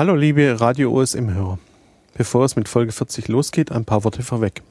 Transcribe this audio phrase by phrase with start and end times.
[0.00, 1.58] Hallo liebe Radio OSM-Hörer.
[2.14, 4.62] Bevor es mit Folge 40 losgeht, ein paar Worte vorweg.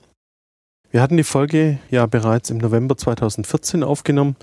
[0.89, 4.37] Wir hatten die Folge ja bereits im November 2014 aufgenommen.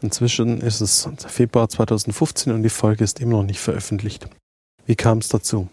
[0.00, 4.28] Inzwischen ist es Februar 2015 und die Folge ist immer noch nicht veröffentlicht.
[4.86, 5.66] Wie kam es dazu?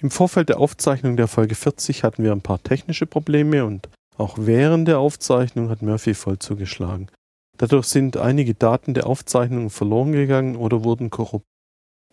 [0.00, 3.88] Im Vorfeld der Aufzeichnung der Folge 40 hatten wir ein paar technische Probleme und
[4.18, 7.08] auch während der Aufzeichnung hat Murphy voll zugeschlagen.
[7.56, 11.46] Dadurch sind einige Daten der Aufzeichnung verloren gegangen oder wurden korrupt.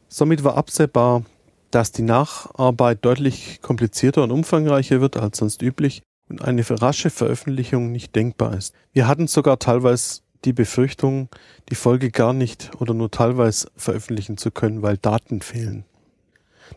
[0.08, 1.24] Somit war absehbar,
[1.72, 7.92] dass die Nacharbeit deutlich komplizierter und umfangreicher wird als sonst üblich und eine rasche Veröffentlichung
[7.92, 8.74] nicht denkbar ist.
[8.94, 11.30] Wir hatten sogar teilweise die Befürchtung,
[11.70, 15.86] die Folge gar nicht oder nur teilweise veröffentlichen zu können, weil Daten fehlen.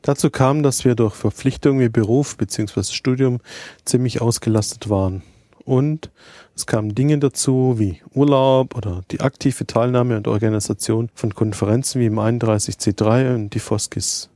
[0.02, 2.84] Dazu kam, dass wir durch Verpflichtungen wie Beruf bzw.
[2.84, 3.40] Studium
[3.84, 5.22] ziemlich ausgelastet waren.
[5.64, 6.10] Und
[6.56, 12.06] es kamen Dinge dazu wie Urlaub oder die aktive Teilnahme und Organisation von Konferenzen wie
[12.06, 14.29] im 31C3 und die Foskis.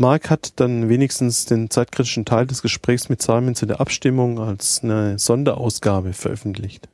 [0.00, 4.84] Mark hat dann wenigstens den zeitkritischen Teil des Gesprächs mit Simon zu der Abstimmung als
[4.84, 6.88] eine Sonderausgabe veröffentlicht.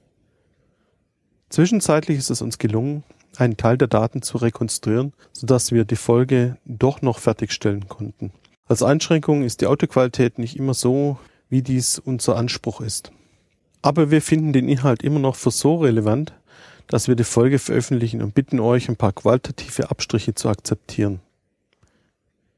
[1.51, 3.05] Zwischenzeitlich ist es uns gelungen,
[3.37, 8.33] einen Teil der Daten zu rekonstruieren, sodass wir die Folge doch noch fertigstellen konnten.
[8.69, 11.19] Als Einschränkung ist die Autoqualität nicht immer so,
[11.51, 13.13] wie dies unser Anspruch ist.
[13.83, 16.33] Aber wir finden den Inhalt immer noch für so relevant,
[16.87, 21.21] dass wir die Folge veröffentlichen und bitten euch, ein paar qualitative Abstriche zu akzeptieren.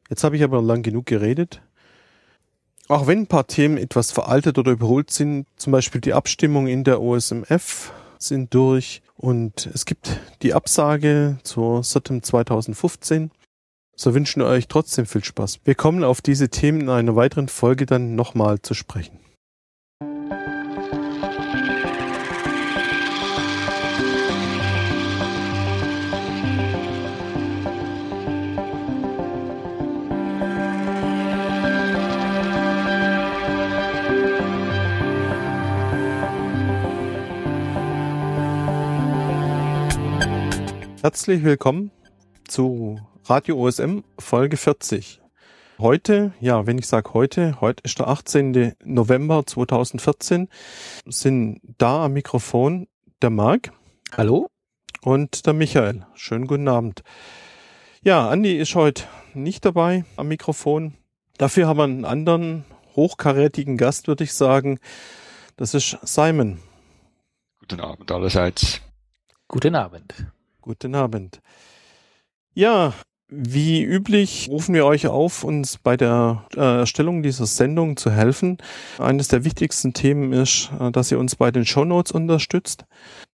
[0.08, 1.62] Jetzt habe ich aber lang genug geredet.
[2.88, 6.84] Auch wenn ein paar Themen etwas veraltet oder überholt sind, zum Beispiel die Abstimmung in
[6.84, 13.30] der OSMF sind durch und es gibt die Absage zur SOTM 2015,
[13.96, 15.60] so wünschen wir euch trotzdem viel Spaß.
[15.64, 19.18] Wir kommen auf diese Themen in einer weiteren Folge dann nochmal zu sprechen.
[41.06, 41.92] Herzlich willkommen
[42.48, 45.20] zu Radio OSM Folge 40.
[45.78, 48.74] Heute, ja, wenn ich sage heute, heute ist der 18.
[48.82, 50.48] November 2014,
[51.06, 52.88] sind da am Mikrofon
[53.22, 53.70] der Marc.
[54.16, 54.48] Hallo.
[55.00, 56.04] Und der Michael.
[56.14, 57.04] Schönen guten Abend.
[58.02, 60.94] Ja, Andi ist heute nicht dabei am Mikrofon.
[61.38, 62.64] Dafür haben wir einen anderen
[62.96, 64.80] hochkarätigen Gast, würde ich sagen.
[65.56, 66.58] Das ist Simon.
[67.60, 68.80] Guten Abend allerseits.
[69.46, 70.26] Guten Abend.
[70.66, 71.40] Guten Abend.
[72.52, 72.92] Ja,
[73.28, 78.58] wie üblich rufen wir euch auf, uns bei der äh, Erstellung dieser Sendung zu helfen.
[78.98, 82.84] Eines der wichtigsten Themen ist, äh, dass ihr uns bei den Shownotes unterstützt.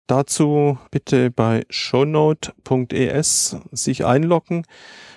[0.07, 4.65] Dazu bitte bei shownote.es sich einloggen.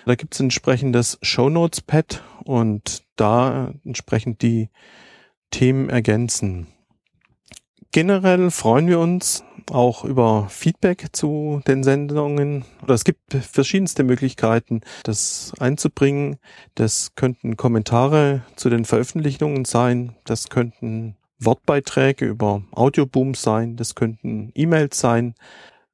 [0.05, 4.69] Da gibt es entsprechendes Shownotes-Pad und da entsprechend die
[5.49, 6.67] Themen ergänzen.
[7.91, 12.65] Generell freuen wir uns auch über Feedback zu den Sendungen.
[12.81, 16.37] Oder es gibt verschiedenste Möglichkeiten, das einzubringen.
[16.75, 20.15] Das könnten Kommentare zu den Veröffentlichungen sein.
[20.25, 23.75] Das könnten Wortbeiträge über Audiobooms sein.
[23.75, 25.35] Das könnten E-Mails sein.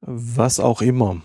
[0.00, 1.22] Was auch immer.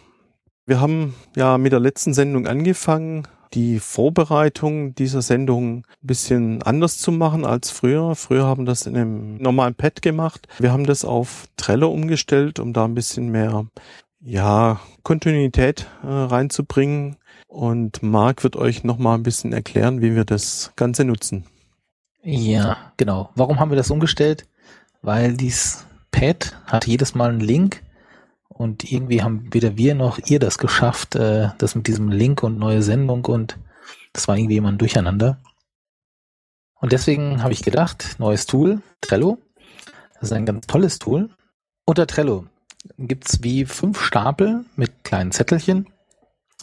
[0.66, 6.98] Wir haben ja mit der letzten Sendung angefangen, die Vorbereitung dieser Sendung ein bisschen anders
[6.98, 8.16] zu machen als früher.
[8.16, 10.48] Früher haben wir das in einem normalen Pad gemacht.
[10.60, 13.66] Wir haben das auf Trello umgestellt, um da ein bisschen mehr
[14.22, 17.18] ja, Kontinuität äh, reinzubringen.
[17.48, 21.46] Und Marc wird euch nochmal ein bisschen erklären, wie wir das Ganze nutzen.
[22.24, 23.30] Ja, genau.
[23.36, 24.48] Warum haben wir das umgestellt?
[25.02, 27.84] Weil dies Pad hat jedes Mal einen Link
[28.58, 32.58] und irgendwie haben weder wir noch ihr das geschafft, äh, das mit diesem Link und
[32.58, 33.58] neue Sendung und
[34.14, 35.42] das war irgendwie immer ein Durcheinander.
[36.80, 39.40] Und deswegen habe ich gedacht, neues Tool, Trello.
[40.14, 41.30] Das ist ein ganz tolles Tool.
[41.86, 42.46] Unter Trello
[42.98, 45.88] gibt's wie fünf Stapel mit kleinen Zettelchen.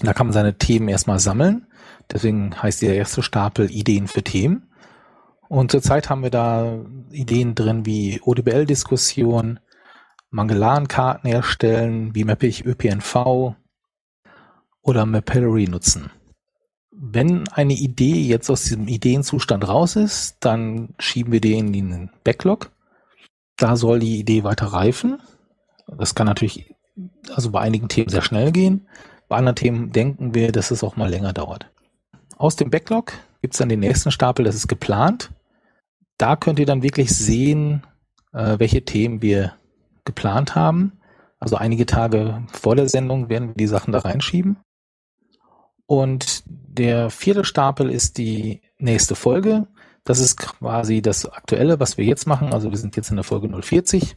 [0.00, 1.66] Da kann man seine Themen erstmal sammeln.
[2.10, 4.70] Deswegen heißt der erste Stapel Ideen für Themen.
[5.48, 6.78] Und zurzeit haben wir da
[7.10, 9.60] Ideen drin wie ODBL-Diskussion,
[10.32, 13.54] Magellan-Karten erstellen, wie mappe ich ÖPNV
[14.80, 16.10] oder Mapillary nutzen.
[16.90, 22.10] Wenn eine Idee jetzt aus diesem Ideenzustand raus ist, dann schieben wir den in den
[22.24, 22.70] Backlog.
[23.56, 25.20] Da soll die Idee weiter reifen.
[25.86, 26.74] Das kann natürlich
[27.34, 28.88] also bei einigen Themen sehr schnell gehen.
[29.28, 31.70] Bei anderen Themen denken wir, dass es auch mal länger dauert.
[32.38, 33.12] Aus dem Backlog
[33.42, 35.30] gibt es dann den nächsten Stapel, das ist geplant.
[36.16, 37.82] Da könnt ihr dann wirklich sehen,
[38.32, 39.54] äh, welche Themen wir
[40.04, 41.00] geplant haben.
[41.38, 44.58] Also einige Tage vor der Sendung werden wir die Sachen da reinschieben.
[45.86, 49.66] Und der vierte Stapel ist die nächste Folge.
[50.04, 52.52] Das ist quasi das Aktuelle, was wir jetzt machen.
[52.52, 54.16] Also wir sind jetzt in der Folge 040.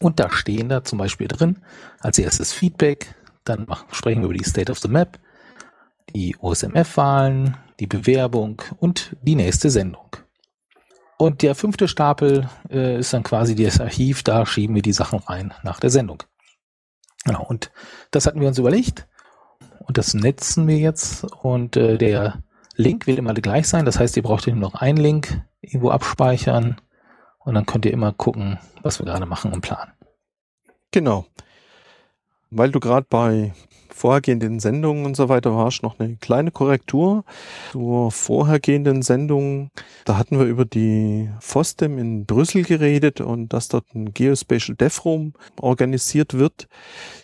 [0.00, 1.58] Und da stehen da zum Beispiel drin
[2.00, 3.14] als erstes Feedback.
[3.44, 5.18] Dann machen, sprechen wir über die State of the Map,
[6.14, 10.08] die OSMF-Wahlen, die Bewerbung und die nächste Sendung.
[11.18, 15.18] Und der fünfte Stapel äh, ist dann quasi das Archiv, da schieben wir die Sachen
[15.18, 16.22] rein nach der Sendung.
[17.24, 17.72] Genau, und
[18.12, 19.08] das hatten wir uns überlegt
[19.80, 22.42] und das netzen wir jetzt und äh, der
[22.76, 23.84] Link wird immer gleich sein.
[23.84, 26.80] Das heißt, ihr braucht nur noch einen Link irgendwo abspeichern
[27.40, 29.92] und dann könnt ihr immer gucken, was wir gerade machen und planen.
[30.92, 31.26] Genau.
[32.50, 33.52] Weil du gerade bei
[33.90, 37.24] vorhergehenden Sendungen und so weiter war noch eine kleine Korrektur
[37.72, 39.70] zur vorhergehenden Sendung.
[40.04, 45.00] Da hatten wir über die FOSDEM in Brüssel geredet und dass dort ein Geospatial Dev
[45.04, 46.68] Room organisiert wird.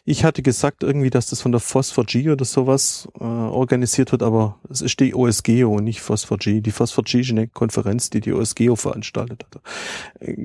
[0.05, 4.59] Ich hatte gesagt irgendwie, dass das von der FOSS4G oder sowas äh, organisiert wird, aber
[4.69, 6.61] es ist die OSGEO und nicht FOSS4G.
[6.61, 9.63] Die FOSS4G ist eine Konferenz, die die OSGEO veranstaltet hat.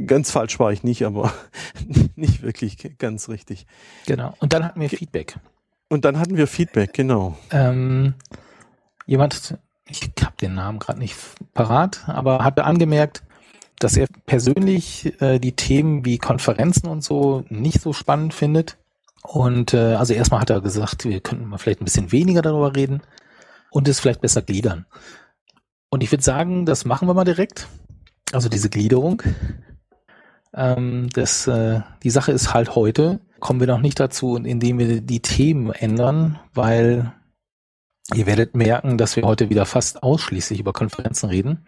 [0.08, 1.34] Ganz falsch war ich nicht, aber
[2.16, 3.66] nicht wirklich ganz richtig.
[4.06, 4.34] Genau.
[4.40, 5.36] Und dann hatten wir Feedback.
[5.90, 7.38] Und dann hatten wir Feedback, genau.
[7.52, 8.14] Ähm,
[9.06, 9.58] jemand,
[9.88, 11.16] ich habe den Namen gerade nicht
[11.54, 13.24] parat, aber hatte angemerkt,
[13.80, 18.78] dass er persönlich äh, die Themen wie Konferenzen und so nicht so spannend findet.
[19.24, 22.76] Und äh, also erstmal hat er gesagt, wir könnten mal vielleicht ein bisschen weniger darüber
[22.76, 23.02] reden
[23.72, 24.86] und es vielleicht besser gliedern.
[25.90, 27.68] Und ich würde sagen, das machen wir mal direkt.
[28.32, 29.24] Also diese Gliederung.
[30.54, 35.02] Ähm, das, äh, die Sache ist halt heute, kommen wir noch nicht dazu, indem wir
[35.02, 37.14] die Themen ändern, weil
[38.14, 41.66] ihr werdet merken, dass wir heute wieder fast ausschließlich über Konferenzen reden.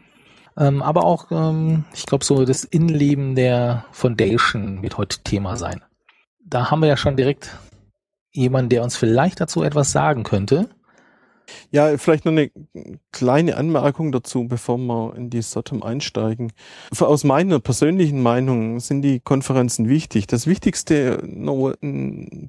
[0.57, 5.81] Ähm, aber auch, ähm, ich glaube, so das Innenleben der Foundation wird heute Thema sein.
[6.45, 7.57] Da haben wir ja schon direkt
[8.31, 10.69] jemanden, der uns vielleicht dazu etwas sagen könnte.
[11.71, 12.51] Ja, vielleicht noch eine
[13.12, 16.51] kleine Anmerkung dazu, bevor wir in die Sotom einsteigen.
[17.00, 20.27] Aus meiner persönlichen Meinung sind die Konferenzen wichtig.
[20.27, 21.18] Das wichtigste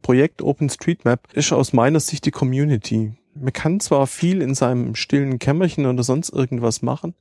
[0.03, 3.13] Projekt OpenStreetMap ist aus meiner Sicht die Community.
[3.35, 7.15] Man kann zwar viel in seinem stillen Kämmerchen oder sonst irgendwas machen,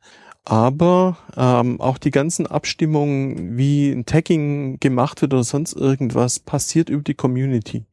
[0.44, 6.90] aber ähm, auch die ganzen Abstimmungen, wie ein Tagging gemacht wird oder sonst irgendwas, passiert
[6.90, 7.86] über die Community.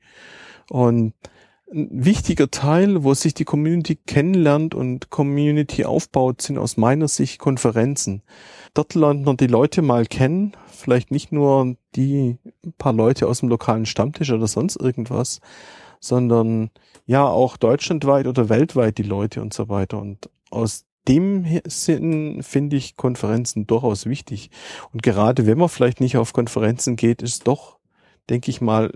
[0.68, 1.12] Und
[1.72, 7.38] ein wichtiger Teil, wo sich die Community kennenlernt und Community aufbaut, sind aus meiner Sicht
[7.38, 8.22] Konferenzen.
[8.74, 12.38] Dort lernt man die Leute mal kennen, vielleicht nicht nur die
[12.78, 15.40] paar Leute aus dem lokalen Stammtisch oder sonst irgendwas,
[16.00, 16.70] sondern
[17.06, 19.98] ja auch deutschlandweit oder weltweit die Leute und so weiter.
[19.98, 24.50] Und aus dem Sinn finde ich Konferenzen durchaus wichtig.
[24.92, 27.78] Und gerade wenn man vielleicht nicht auf Konferenzen geht, ist doch,
[28.30, 28.92] denke ich mal,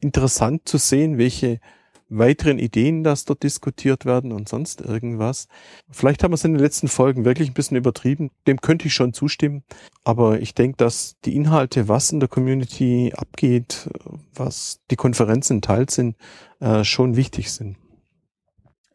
[0.00, 1.60] interessant zu sehen, welche
[2.08, 5.48] weiteren Ideen, dass dort diskutiert werden und sonst irgendwas.
[5.90, 8.30] Vielleicht haben wir es in den letzten Folgen wirklich ein bisschen übertrieben.
[8.46, 9.62] Dem könnte ich schon zustimmen.
[10.04, 13.90] Aber ich denke, dass die Inhalte, was in der Community abgeht,
[14.34, 16.16] was die Konferenzen teilt sind,
[16.60, 17.76] äh, schon wichtig sind.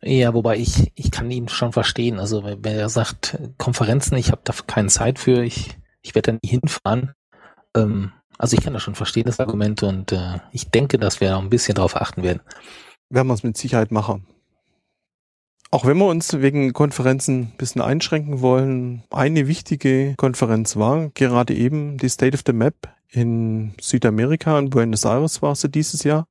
[0.02, 2.20] Ja, wobei ich, ich kann ihn schon verstehen.
[2.20, 6.40] Also wenn er sagt, Konferenzen, ich habe da keine Zeit für, ich, ich werde da
[6.42, 7.14] nie hinfahren.
[7.76, 11.30] Ähm, also ich kann das schon verstehen, das Argument, und äh, ich denke, dass wir
[11.30, 12.42] da ein bisschen drauf achten werden
[13.14, 14.26] werden wir es mit Sicherheit machen.
[15.72, 21.56] Auch wenn wir uns wegen Konferenzen ein bisschen einschränken wollen, eine wichtige Konferenz war gerade
[21.56, 22.76] eben die State of the Map
[23.10, 26.28] in Südamerika, in Buenos Aires war sie dieses Jahr.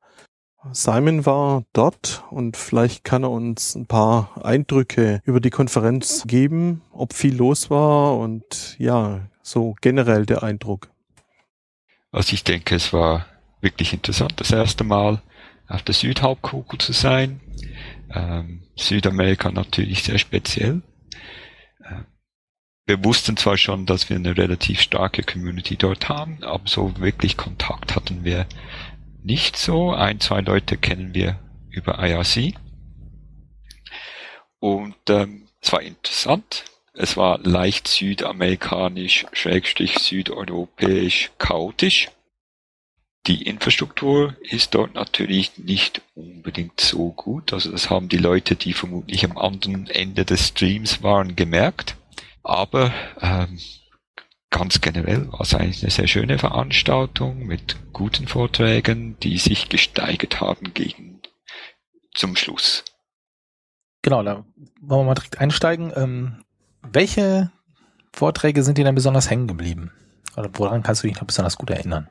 [0.71, 6.83] Simon war dort und vielleicht kann er uns ein paar Eindrücke über die Konferenz geben,
[6.93, 10.89] ob viel los war und ja, so generell der Eindruck.
[12.13, 13.27] Also ich denke, es war
[13.61, 15.21] wirklich interessant das erste Mal
[15.69, 17.41] auf der Südhalbkugel zu sein.
[18.15, 20.83] Ähm, Südamerika natürlich sehr speziell.
[21.81, 22.03] Äh,
[22.87, 27.37] wir wussten zwar schon, dass wir eine relativ starke Community dort haben, aber so wirklich
[27.37, 28.47] Kontakt hatten wir
[29.23, 29.93] nicht so.
[29.93, 31.39] Ein, zwei Leute kennen wir
[31.71, 32.55] über IRC.
[34.59, 36.65] Und ähm, es war interessant.
[36.95, 42.11] Es war leicht südamerikanisch, schrägstrich südeuropäisch chaotisch.
[43.29, 47.53] Die Infrastruktur ist dort natürlich nicht unbedingt so gut.
[47.53, 51.97] Also das haben die Leute, die vermutlich am anderen Ende des Streams waren, gemerkt.
[52.43, 53.61] Aber ähm,
[54.51, 60.41] ganz generell war es eigentlich eine sehr schöne Veranstaltung mit guten Vorträgen, die sich gesteigert
[60.41, 61.21] haben gegen
[62.15, 62.85] zum Schluss.
[64.03, 64.45] Genau, da
[64.81, 65.93] wollen wir mal direkt einsteigen.
[65.95, 66.45] Ähm,
[66.83, 67.53] welche
[68.13, 69.93] Vorträge sind dir denn besonders hängen geblieben?
[70.37, 72.09] Oder woran kannst du dich noch besonders gut erinnern?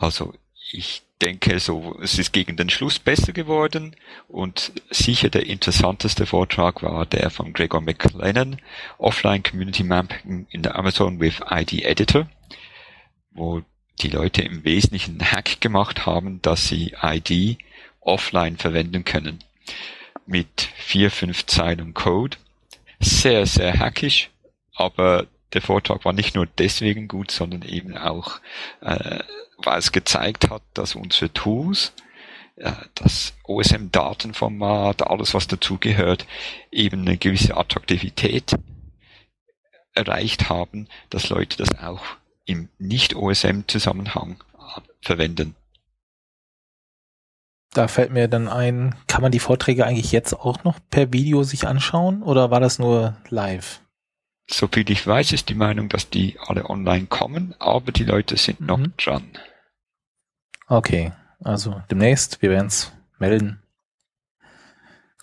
[0.00, 0.32] Also
[0.72, 3.94] ich denke, so, es ist gegen den Schluss besser geworden
[4.28, 8.60] und sicher der interessanteste Vortrag war der von Gregor McLennan,
[8.96, 12.26] Offline Community Mapping in der Amazon with ID Editor,
[13.32, 13.62] wo
[14.00, 17.58] die Leute im Wesentlichen einen Hack gemacht haben, dass sie ID
[18.00, 19.40] offline verwenden können.
[20.26, 22.38] Mit vier, fünf Zeilen Code.
[23.00, 24.30] Sehr, sehr hackisch,
[24.74, 28.40] aber der Vortrag war nicht nur deswegen gut, sondern eben auch,
[28.80, 29.20] äh,
[29.58, 31.92] weil es gezeigt hat, dass unsere Tools,
[32.56, 36.26] äh, das OSM-Datenformat, alles was dazugehört,
[36.70, 38.54] eben eine gewisse Attraktivität
[39.94, 42.04] erreicht haben, dass Leute das auch
[42.44, 44.42] im Nicht-OSM-Zusammenhang
[45.02, 45.56] verwenden.
[47.72, 51.44] Da fällt mir dann ein, kann man die Vorträge eigentlich jetzt auch noch per Video
[51.44, 53.80] sich anschauen oder war das nur live?
[54.52, 58.60] Soviel ich weiß, ist die Meinung, dass die alle online kommen, aber die Leute sind
[58.60, 58.66] mhm.
[58.66, 59.30] noch dran.
[60.66, 63.62] Okay, also demnächst, wir werden es melden.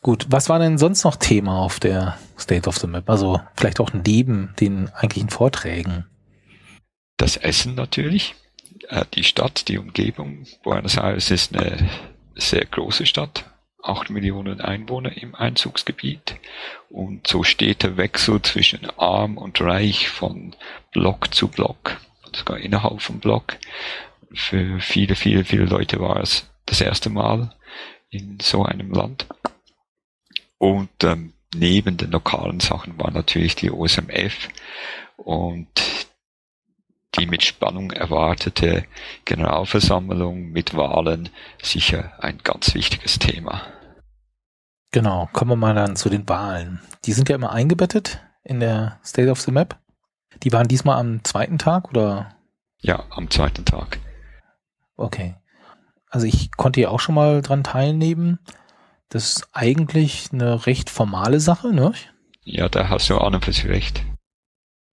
[0.01, 3.09] Gut, was war denn sonst noch Thema auf der State of the Map?
[3.09, 6.05] Also vielleicht auch neben den eigentlichen Vorträgen.
[7.17, 8.35] Das Essen natürlich,
[8.89, 10.45] äh, die Stadt, die Umgebung.
[10.63, 11.89] Buenos Aires ist eine
[12.35, 13.45] sehr große Stadt,
[13.87, 16.35] acht Millionen Einwohner im Einzugsgebiet
[16.89, 20.55] und so steht der Wechsel zwischen arm und reich von
[20.91, 21.97] Block zu Block,
[22.35, 23.57] sogar innerhalb vom Block.
[24.33, 27.55] Für viele, viele, viele Leute war es das erste Mal
[28.09, 29.25] in so einem Land.
[30.57, 34.49] Und ähm, neben den lokalen Sachen war natürlich die OSMF
[35.17, 35.67] und
[37.17, 38.85] die mit Spannung erwartete
[39.25, 41.29] Generalversammlung mit Wahlen
[41.61, 43.65] sicher ein ganz wichtiges Thema.
[44.91, 46.81] Genau, kommen wir mal dann zu den Wahlen.
[47.05, 49.77] Die sind ja immer eingebettet in der State of the Map.
[50.43, 52.35] Die waren diesmal am zweiten Tag oder?
[52.79, 53.99] Ja, am zweiten Tag.
[54.95, 55.35] Okay.
[56.09, 58.39] Also ich konnte ja auch schon mal dran teilnehmen.
[59.09, 61.93] Das ist eigentlich eine recht formale Sache, ne?
[62.43, 64.03] Ja, da hast du auch noch für recht.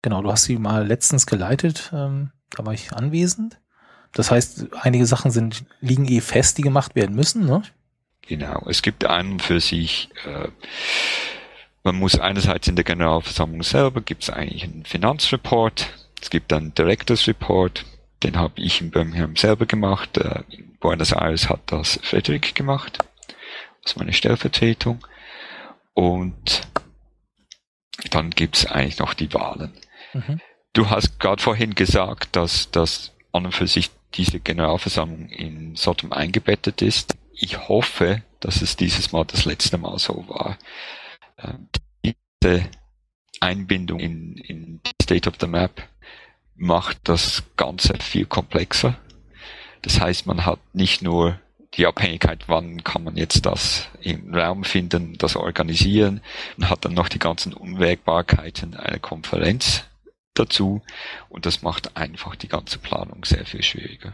[0.02, 3.62] Genau, du hast sie mal letztens geleitet, ähm, da war ich anwesend.
[4.12, 7.64] Das heißt, einige Sachen sind, liegen eh fest, die gemacht werden müssen, ne?
[8.28, 10.48] Genau, es gibt einen für sich, äh,
[11.84, 16.74] man muss einerseits in der Generalversammlung selber, gibt es eigentlich einen Finanzreport, es gibt einen
[16.74, 17.86] Directors Report,
[18.24, 23.00] den habe ich in Birmingham selber gemacht, äh, in Buenos Aires hat das Frederick gemacht,
[23.82, 25.06] das ist meine Stellvertretung
[25.94, 26.62] und
[28.10, 29.74] dann gibt es eigentlich noch die Wahlen.
[30.14, 30.40] Mhm.
[30.72, 36.14] Du hast gerade vorhin gesagt, dass das an und für sich diese Generalversammlung in Sodom
[36.14, 37.16] eingebettet ist.
[37.34, 40.58] Ich hoffe, dass es dieses Mal das letzte Mal so war.
[41.38, 41.68] Ähm,
[42.04, 42.70] diese
[43.40, 45.88] Einbindung in, in State of the Map
[46.56, 48.98] macht das Ganze viel komplexer.
[49.82, 51.40] Das heißt, man hat nicht nur
[51.76, 56.22] die Abhängigkeit, wann kann man jetzt das im Raum finden, das organisieren,
[56.58, 59.84] man hat dann noch die ganzen Unwägbarkeiten einer Konferenz
[60.36, 60.82] dazu
[61.30, 64.14] und das macht einfach die ganze Planung sehr viel schwieriger.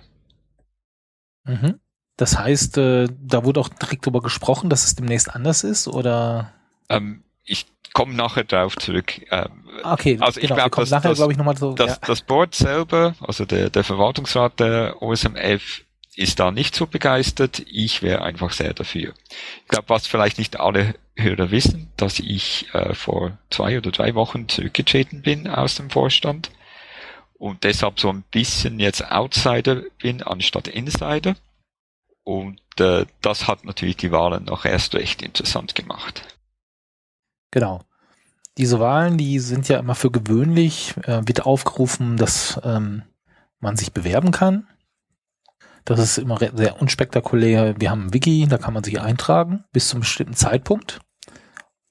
[1.43, 1.79] Mhm.
[2.19, 6.51] Das heißt, äh, da wurde auch direkt darüber gesprochen, dass es demnächst anders ist, oder?
[6.89, 9.21] Ähm, ich komme nachher darauf zurück.
[9.31, 11.75] Ähm, okay, also genau, ich glaube, das, nachher, das, glaube ich, nochmal so.
[11.75, 11.97] Das, ja.
[12.05, 15.85] das Board selber, also der, der Verwaltungsrat der OSMF,
[16.17, 17.63] ist da nicht so begeistert.
[17.71, 19.13] Ich wäre einfach sehr dafür.
[19.61, 24.13] Ich glaube, was vielleicht nicht alle Hörer wissen, dass ich äh, vor zwei oder drei
[24.13, 26.51] Wochen zurückgetreten bin aus dem Vorstand
[27.37, 31.37] und deshalb so ein bisschen jetzt Outsider bin anstatt Insider.
[32.29, 36.21] Und äh, das hat natürlich die Wahlen noch erst recht interessant gemacht.
[37.49, 37.81] Genau.
[38.55, 43.01] Diese Wahlen, die sind ja immer für gewöhnlich, äh, wird aufgerufen, dass ähm,
[43.59, 44.67] man sich bewerben kann.
[45.85, 47.81] Das ist immer sehr unspektakulär.
[47.81, 50.99] Wir haben ein Wiki, da kann man sich eintragen bis zum bestimmten Zeitpunkt.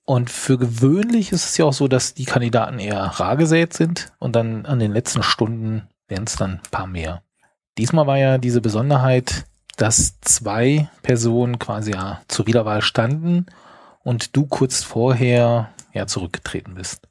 [0.05, 4.13] Und für gewöhnlich ist es ja auch so, dass die Kandidaten eher rar gesät sind
[4.21, 7.25] und dann an den letzten Stunden werden es dann ein paar mehr.
[7.77, 9.45] Diesmal war ja diese Besonderheit,
[9.79, 13.47] dass zwei Personen quasi ja zur Wiederwahl standen
[14.03, 17.09] und du kurz vorher ja zurückgetreten bist.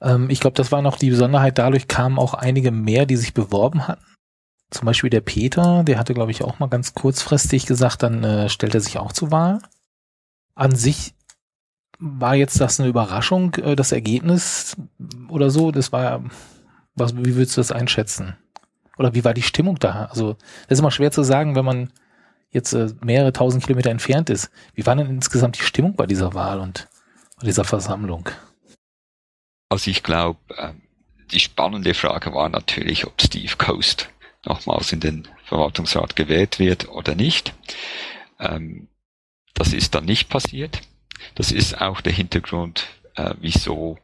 [0.00, 1.56] Ähm, ich glaube, das war noch die Besonderheit.
[1.56, 4.04] Dadurch kamen auch einige mehr, die sich beworben hatten.
[4.70, 8.48] Zum Beispiel der Peter, der hatte, glaube ich, auch mal ganz kurzfristig gesagt, dann äh,
[8.48, 9.60] stellt er sich auch zur Wahl.
[10.54, 11.14] An sich
[12.00, 14.76] war jetzt das eine Überraschung, äh, das Ergebnis
[15.28, 15.70] oder so?
[15.70, 16.24] Das war,
[16.96, 18.36] was, wie würdest du das einschätzen?
[18.98, 20.06] Oder wie war die Stimmung da?
[20.06, 20.34] Also,
[20.68, 21.92] das ist immer schwer zu sagen, wenn man
[22.50, 24.50] jetzt äh, mehrere tausend Kilometer entfernt ist.
[24.74, 26.88] Wie war denn insgesamt die Stimmung bei dieser Wahl und
[27.38, 28.28] bei dieser Versammlung?
[29.68, 30.72] Also ich glaube, äh,
[31.30, 34.08] die spannende Frage war natürlich, ob Steve Coast
[34.44, 37.54] nochmals in den Verwaltungsrat gewählt wird oder nicht.
[38.38, 38.88] Ähm,
[39.54, 40.80] das ist dann nicht passiert.
[41.34, 43.98] Das ist auch der Hintergrund, äh, wieso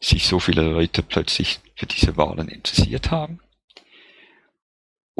[0.00, 3.40] sich so viele Leute plötzlich für diese Wahlen interessiert haben.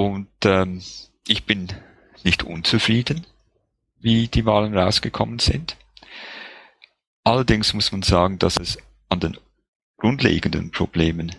[0.00, 0.80] Und ähm,
[1.26, 1.68] ich bin
[2.24, 3.26] nicht unzufrieden,
[3.98, 5.76] wie die Wahlen rausgekommen sind.
[7.22, 8.78] Allerdings muss man sagen, dass es
[9.10, 9.36] an den
[9.98, 11.36] grundlegenden Problemen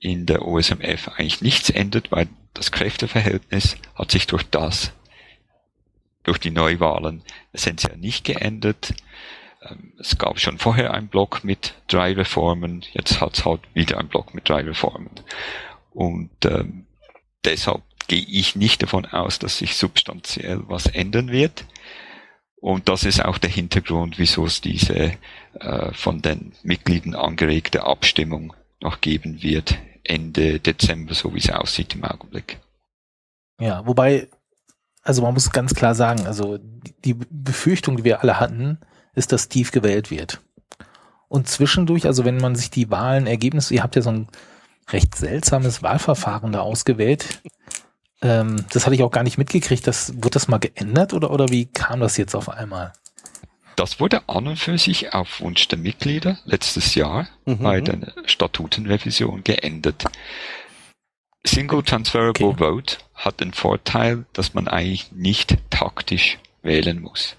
[0.00, 4.92] in der OSMF eigentlich nichts ändert, weil das Kräfteverhältnis hat sich durch das,
[6.24, 7.22] durch die Neuwahlen
[7.54, 8.92] essentiell nicht geändert.
[9.62, 13.96] Ähm, es gab schon vorher einen Block mit drei Reformen, jetzt hat es halt wieder
[13.96, 15.08] einen Block mit drei Reformen.
[15.94, 16.84] Und ähm,
[17.46, 21.64] deshalb gehe ich nicht davon aus, dass sich substanziell was ändern wird.
[22.56, 25.12] Und das ist auch der Hintergrund, wieso es diese
[25.60, 31.94] äh, von den Mitgliedern angeregte Abstimmung noch geben wird Ende Dezember, so wie es aussieht
[31.94, 32.58] im Augenblick.
[33.60, 34.28] Ja, wobei,
[35.02, 36.58] also man muss ganz klar sagen, also
[37.04, 38.78] die Befürchtung, die wir alle hatten,
[39.14, 40.40] ist, dass Steve gewählt wird.
[41.28, 44.28] Und zwischendurch, also wenn man sich die Wahlenergebnisse, ihr habt ja so ein
[44.90, 47.42] recht seltsames Wahlverfahren da ausgewählt.
[48.24, 49.86] Ähm, das hatte ich auch gar nicht mitgekriegt.
[49.86, 52.92] Das, wird das mal geändert oder, oder wie kam das jetzt auf einmal?
[53.76, 57.58] Das wurde an und für sich auf Wunsch der Mitglieder letztes Jahr mhm.
[57.58, 60.04] bei der Statutenrevision geändert.
[61.46, 62.58] Single Transferable okay.
[62.58, 67.36] Vote hat den Vorteil, dass man eigentlich nicht taktisch wählen muss,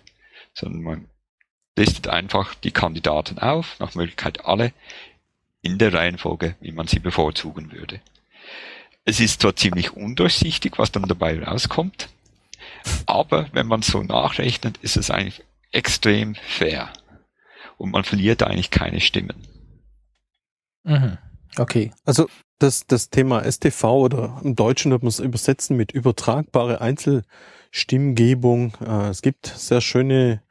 [0.54, 1.06] sondern man
[1.76, 4.72] listet einfach die Kandidaten auf, nach Möglichkeit alle,
[5.62, 8.00] in der Reihenfolge, wie man sie bevorzugen würde.
[9.06, 12.10] Es ist zwar ziemlich undurchsichtig, was dann dabei rauskommt,
[13.06, 16.92] aber wenn man so nachrechnet, ist es eigentlich extrem fair.
[17.78, 19.36] Und man verliert eigentlich keine Stimmen.
[20.84, 21.18] Mhm.
[21.58, 21.92] Okay.
[22.04, 22.28] Also
[22.60, 28.74] das, das Thema STV oder im Deutschen wird man es übersetzen mit übertragbare Einzelstimmgebung.
[28.82, 30.42] Äh, es gibt sehr schöne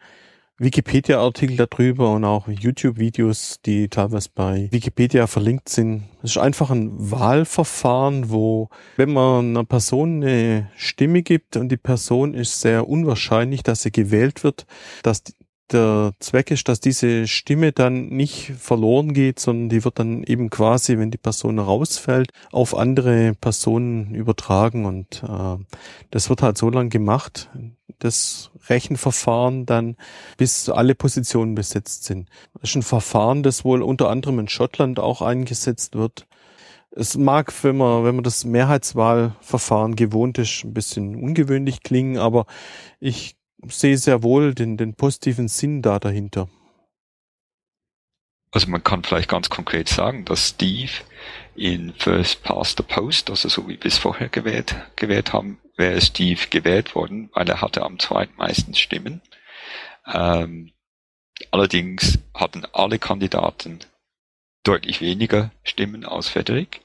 [0.58, 6.05] Wikipedia-Artikel darüber und auch YouTube-Videos, die teilweise bei Wikipedia verlinkt sind.
[6.22, 11.76] Es ist einfach ein Wahlverfahren, wo, wenn man einer Person eine Stimme gibt und die
[11.76, 14.66] Person ist sehr unwahrscheinlich, dass sie gewählt wird,
[15.02, 15.24] dass
[15.72, 20.50] der Zweck ist, dass diese Stimme dann nicht verloren geht, sondern die wird dann eben
[20.50, 25.57] quasi, wenn die Person rausfällt, auf andere Personen übertragen und äh,
[26.11, 27.50] das wird halt so lang gemacht,
[27.98, 29.96] das Rechenverfahren dann,
[30.37, 32.28] bis alle Positionen besetzt sind.
[32.61, 36.26] Das ist ein Verfahren, das wohl unter anderem in Schottland auch eingesetzt wird.
[36.90, 42.46] Es mag, wenn man, wenn man das Mehrheitswahlverfahren gewohnt ist, ein bisschen ungewöhnlich klingen, aber
[43.00, 46.48] ich sehe sehr wohl den, den positiven Sinn da dahinter.
[48.54, 50.92] Also man kann vielleicht ganz konkret sagen, dass Steve
[51.57, 56.00] in First Past the Post, also so wie wir es vorher gewählt, gewählt haben, wäre
[56.00, 59.20] Steve gewählt worden, weil er hatte am zweitmeisten Stimmen.
[60.06, 60.72] Ähm,
[61.50, 63.80] allerdings hatten alle Kandidaten
[64.62, 66.80] deutlich weniger Stimmen als Frederick.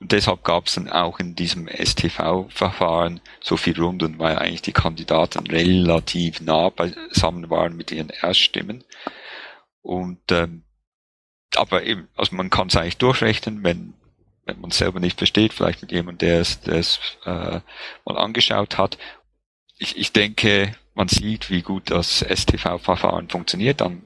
[0.00, 4.72] Und deshalb gab es dann auch in diesem STV-Verfahren so viel Runden, weil eigentlich die
[4.72, 8.82] Kandidaten relativ nah beisammen waren mit ihren Erststimmen.
[9.82, 10.62] Und ähm,
[11.56, 13.94] aber eben, also man kann es eigentlich durchrechnen, wenn
[14.50, 17.60] wenn man es selber nicht versteht, vielleicht mit jemandem, der es, der es äh,
[18.04, 18.98] mal angeschaut hat.
[19.78, 24.02] Ich, ich denke, man sieht, wie gut das STV-Verfahren funktioniert, dann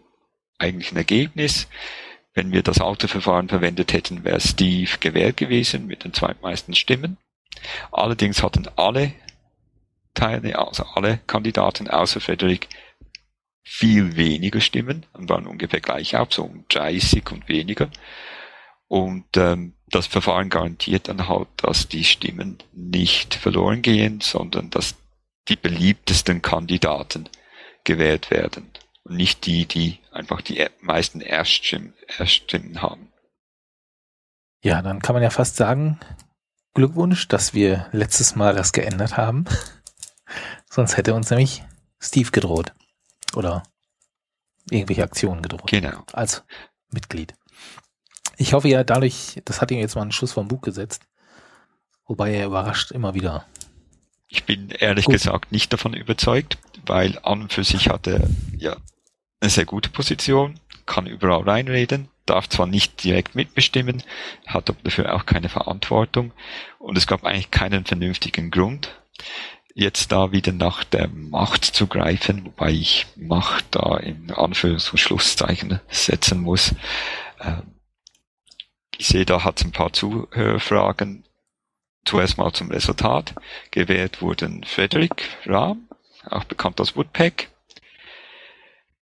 [0.58, 1.68] eigentlich ein Ergebnis.
[2.34, 7.16] Wenn wir das alte Verfahren verwendet hätten, wäre Steve gewählt gewesen mit den zweitmeisten Stimmen.
[7.92, 9.14] Allerdings hatten alle
[10.14, 12.68] Teilnehmer, also alle Kandidaten außer Frederik
[13.62, 17.88] viel weniger Stimmen und waren ungefähr gleich auf, so um 30 und weniger.
[18.94, 24.94] Und ähm, das Verfahren garantiert dann halt, dass die Stimmen nicht verloren gehen, sondern dass
[25.48, 27.28] die beliebtesten Kandidaten
[27.82, 28.70] gewählt werden
[29.02, 33.12] und nicht die, die einfach die meisten Erststimmen, Erststimmen haben.
[34.62, 35.98] Ja, dann kann man ja fast sagen,
[36.74, 39.44] Glückwunsch, dass wir letztes Mal das geändert haben.
[40.70, 41.64] Sonst hätte uns nämlich
[41.98, 42.72] Steve gedroht.
[43.34, 43.64] Oder
[44.70, 45.66] irgendwelche Aktionen gedroht.
[45.66, 46.04] Genau.
[46.12, 46.44] Als
[46.92, 47.34] Mitglied.
[48.36, 51.02] Ich hoffe ja dadurch, das hat ihm jetzt mal einen Schuss vom Bug gesetzt.
[52.06, 53.46] Wobei er überrascht immer wieder.
[54.28, 55.14] Ich bin ehrlich Gut.
[55.14, 58.76] gesagt nicht davon überzeugt, weil an und für sich hat er ja
[59.40, 64.02] eine sehr gute Position, kann überall reinreden, darf zwar nicht direkt mitbestimmen,
[64.46, 66.32] hat aber dafür auch keine Verantwortung
[66.78, 68.90] und es gab eigentlich keinen vernünftigen Grund,
[69.74, 74.98] jetzt da wieder nach der Macht zu greifen, wobei ich Macht da in Anführungs- und
[74.98, 76.74] Schlusszeichen setzen muss.
[77.40, 77.73] Ähm,
[78.98, 81.24] ich sehe, da hat es ein paar Zuhörerfragen.
[82.04, 83.34] zuerst mal zum Resultat.
[83.70, 85.88] Gewählt wurden Frederick Rahm,
[86.26, 87.48] auch bekannt als Woodpeck,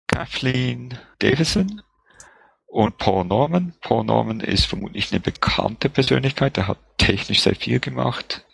[0.07, 1.83] Kathleen Davison
[2.66, 3.74] und Paul Norman.
[3.81, 8.44] Paul Norman ist vermutlich eine bekannte Persönlichkeit, er hat technisch sehr viel gemacht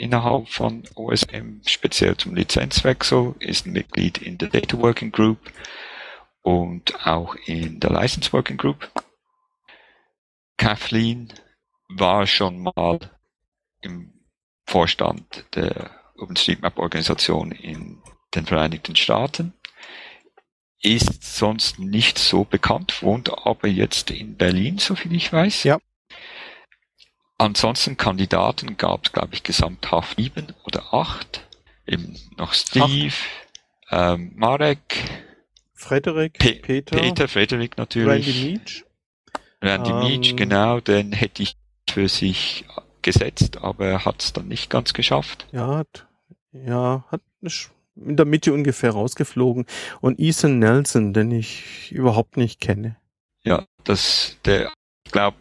[0.00, 5.38] innerhalb von OSM, speziell zum Lizenzwechsel, ist ein Mitglied in der Data Working Group
[6.42, 8.90] und auch in der License Working Group.
[10.60, 11.32] Kathleen
[11.88, 12.98] war schon mal
[13.80, 14.12] im
[14.66, 18.02] Vorstand der OpenStreetMap-Organisation in
[18.34, 19.54] den Vereinigten Staaten,
[20.82, 25.64] ist sonst nicht so bekannt, wohnt aber jetzt in Berlin, soviel ich weiß.
[25.64, 25.78] Ja.
[27.38, 31.48] Ansonsten Kandidaten gab es, glaube ich, gesamthaft sieben oder acht.
[31.86, 33.14] Eben noch Steve,
[33.90, 34.78] ähm, Marek,
[35.72, 38.26] Frederik, Pe Peter, Peter, Frederik natürlich.
[38.26, 38.84] Randy Meach.
[39.62, 41.56] Randy Ähm, Meach, genau, den hätte ich
[41.88, 42.64] für sich
[43.02, 45.46] gesetzt, aber er hat es dann nicht ganz geschafft.
[45.52, 46.06] Ja, hat,
[46.52, 47.22] ja, hat
[47.96, 49.66] in der Mitte ungefähr rausgeflogen.
[50.00, 52.96] Und Ethan Nelson, den ich überhaupt nicht kenne.
[53.44, 54.72] Ja, das, der,
[55.04, 55.36] ich glaube,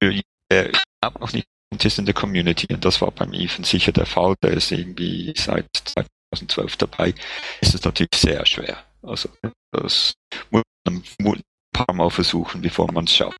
[0.00, 1.46] der, überhaupt noch nicht
[1.82, 4.34] ist in der Community und das war beim Ethan sicher der Fall.
[4.42, 5.66] Der ist irgendwie seit
[6.30, 7.14] 2012 dabei.
[7.60, 8.84] Ist es natürlich sehr schwer.
[9.02, 9.28] Also
[9.70, 10.14] das
[10.50, 13.38] muss man ein paar Mal versuchen, bevor man es schafft.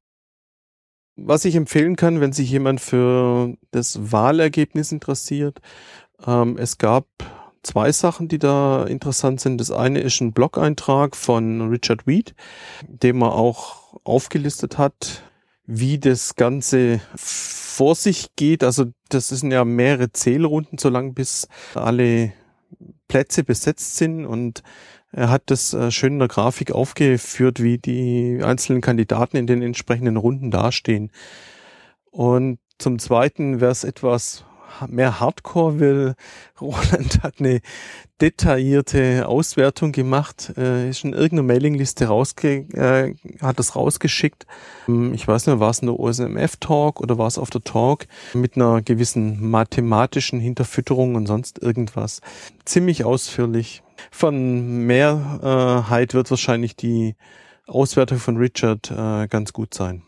[1.16, 5.60] Was ich empfehlen kann, wenn sich jemand für das Wahlergebnis interessiert,
[6.26, 7.06] ähm, es gab
[7.62, 9.58] zwei Sachen, die da interessant sind.
[9.58, 12.34] Das eine ist ein Blog-Eintrag von Richard Weed,
[12.86, 15.22] dem er auch aufgelistet hat,
[15.66, 18.64] wie das Ganze vor sich geht.
[18.64, 22.32] Also das sind ja mehrere Zählrunden, solange bis alle
[23.08, 24.62] Plätze besetzt sind und
[25.12, 29.62] er hat das äh, schön in der Grafik aufgeführt, wie die einzelnen Kandidaten in den
[29.62, 31.10] entsprechenden Runden dastehen.
[32.10, 34.44] Und zum Zweiten, wer es etwas
[34.88, 36.14] mehr Hardcore will,
[36.60, 37.60] Roland hat eine
[38.20, 44.46] detaillierte Auswertung gemacht, äh, ist in irgendeiner Mailingliste rausge äh, hat das rausgeschickt.
[44.88, 48.06] Ähm, Ich weiß nicht, war es in der OSMF-Talk oder war es auf der Talk
[48.34, 52.20] mit einer gewissen mathematischen Hinterfütterung und sonst irgendwas.
[52.64, 53.82] Ziemlich ausführlich.
[54.10, 57.16] Von Mehrheit wird wahrscheinlich die
[57.66, 60.02] Auswertung von Richard äh, ganz gut sein.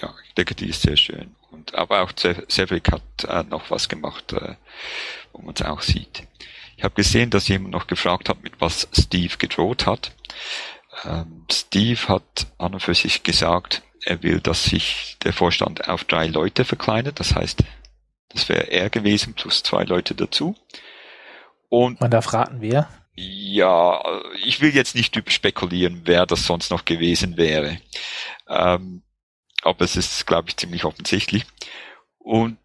[0.00, 1.34] Ja, ich denke, die ist sehr schön.
[1.50, 4.54] Und aber auch Ce- Cedric hat äh, noch was gemacht, äh,
[5.32, 6.26] wo man es auch sieht.
[6.76, 10.12] Ich habe gesehen, dass jemand noch gefragt hat, mit was Steve gedroht hat.
[11.04, 16.04] Ähm, Steve hat an und für sich gesagt, er will, dass sich der Vorstand auf
[16.04, 17.20] drei Leute verkleinert.
[17.20, 17.64] Das heißt,
[18.30, 20.54] das wäre er gewesen plus zwei Leute dazu.
[21.68, 22.88] Und Man darf raten, wer.
[23.20, 24.02] Ja,
[24.44, 27.80] ich will jetzt nicht spekulieren, wer das sonst noch gewesen wäre.
[28.48, 29.02] Ähm,
[29.62, 31.44] aber es ist, glaube ich, ziemlich offensichtlich.
[32.18, 32.58] Und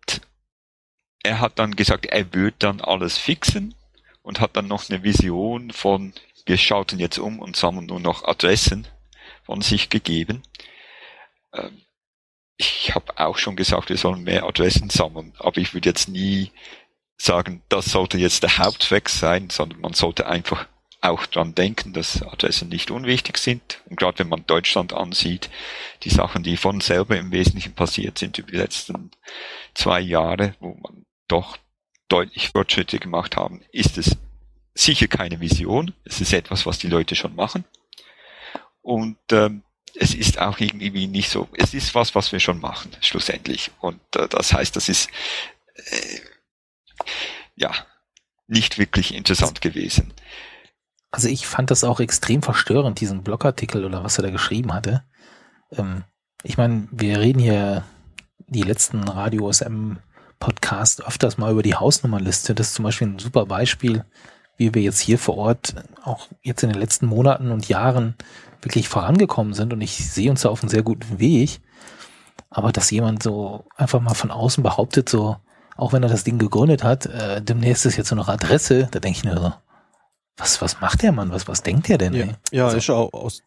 [1.24, 3.76] er hat dann gesagt, er würde dann alles fixen
[4.22, 6.14] und hat dann noch eine Vision von,
[6.46, 8.88] wir schalten jetzt um und sammeln nur noch Adressen
[9.44, 10.44] von sich gegeben.
[11.54, 11.82] Ähm,
[12.58, 16.52] ich habe auch schon gesagt, wir sollen mehr Adressen sammeln, aber ich würde jetzt nie
[17.18, 20.68] sagen, das sollte jetzt der Hauptzweck sein, sondern man sollte einfach
[21.02, 23.82] auch dran denken, dass Adressen nicht unwichtig sind.
[23.86, 25.50] Und gerade wenn man Deutschland ansieht,
[26.04, 29.12] die Sachen, die von selber im Wesentlichen passiert sind über die letzten
[29.74, 31.58] zwei Jahre, wo man doch
[32.08, 34.18] deutlich Fortschritte gemacht haben, ist es
[34.74, 35.94] sicher keine Vision.
[36.04, 37.66] Es ist etwas, was die Leute schon machen.
[38.82, 39.64] Und ähm,
[39.96, 43.72] es ist auch irgendwie nicht so, es ist was, was wir schon machen, schlussendlich.
[43.80, 45.10] Und äh, das heißt, das ist
[45.76, 46.20] äh,
[47.56, 47.72] ja
[48.48, 50.14] nicht wirklich interessant gewesen.
[51.12, 55.04] Also ich fand das auch extrem verstörend, diesen Blogartikel oder was er da geschrieben hatte.
[55.72, 56.04] Ähm,
[56.44, 57.84] ich meine, wir reden hier
[58.48, 59.94] die letzten Radio SM
[60.40, 62.54] Podcast öfters mal über die Hausnummernliste.
[62.54, 64.04] Das ist zum Beispiel ein super Beispiel,
[64.58, 68.16] wie wir jetzt hier vor Ort auch jetzt in den letzten Monaten und Jahren
[68.62, 71.62] wirklich vorangekommen sind und ich sehe uns da auf einem sehr guten Weg.
[72.50, 75.38] Aber dass jemand so einfach mal von außen behauptet, so,
[75.76, 79.00] auch wenn er das Ding gegründet hat, äh, demnächst ist jetzt nur noch Adresse, da
[79.00, 79.54] denke ich mir so,
[80.38, 81.32] was, was macht der Mann?
[81.32, 82.14] Was, was denkt der denn?
[82.14, 82.36] Ja, ey?
[82.52, 83.42] ja Also, ist auch aus,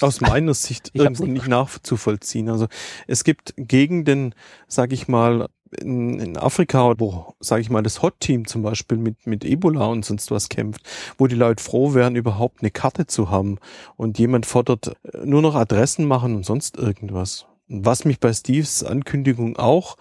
[0.00, 2.48] aus meiner Sicht irgendwo nicht nachzuvollziehen.
[2.48, 2.66] Also
[3.06, 4.34] es gibt Gegenden,
[4.66, 9.26] sage ich mal, in, in Afrika, wo, sage ich mal, das Hot-Team zum Beispiel mit,
[9.26, 10.82] mit Ebola und sonst was kämpft,
[11.18, 13.58] wo die Leute froh wären, überhaupt eine Karte zu haben
[13.96, 17.46] und jemand fordert äh, nur noch Adressen machen und sonst irgendwas.
[17.72, 19.96] Was mich bei Steves Ankündigung auch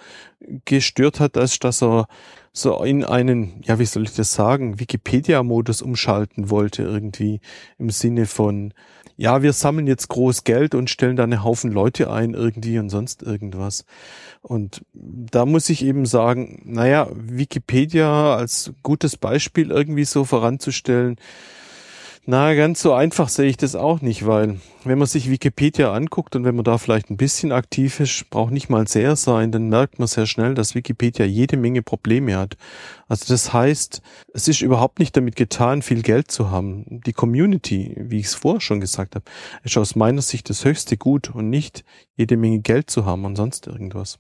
[0.66, 2.08] gestört hat, ist, dass er
[2.52, 7.42] so in einen, ja, wie soll ich das sagen, Wikipedia-Modus umschalten wollte irgendwie
[7.78, 8.74] im Sinne von,
[9.18, 12.90] ja, wir sammeln jetzt groß Geld und stellen da einen Haufen Leute ein irgendwie und
[12.90, 13.86] sonst irgendwas.
[14.42, 21.18] Und da muss ich eben sagen, naja, Wikipedia als gutes Beispiel irgendwie so voranzustellen,
[22.26, 26.36] na, ganz so einfach sehe ich das auch nicht, weil wenn man sich Wikipedia anguckt
[26.36, 29.70] und wenn man da vielleicht ein bisschen aktiv ist, braucht nicht mal sehr sein, dann
[29.70, 32.56] merkt man sehr schnell, dass Wikipedia jede Menge Probleme hat.
[33.08, 34.02] Also das heißt,
[34.34, 37.02] es ist überhaupt nicht damit getan, viel Geld zu haben.
[37.06, 39.26] Die Community, wie ich es vorher schon gesagt habe,
[39.64, 41.84] ist aus meiner Sicht das höchste Gut und nicht
[42.16, 44.20] jede Menge Geld zu haben und sonst irgendwas.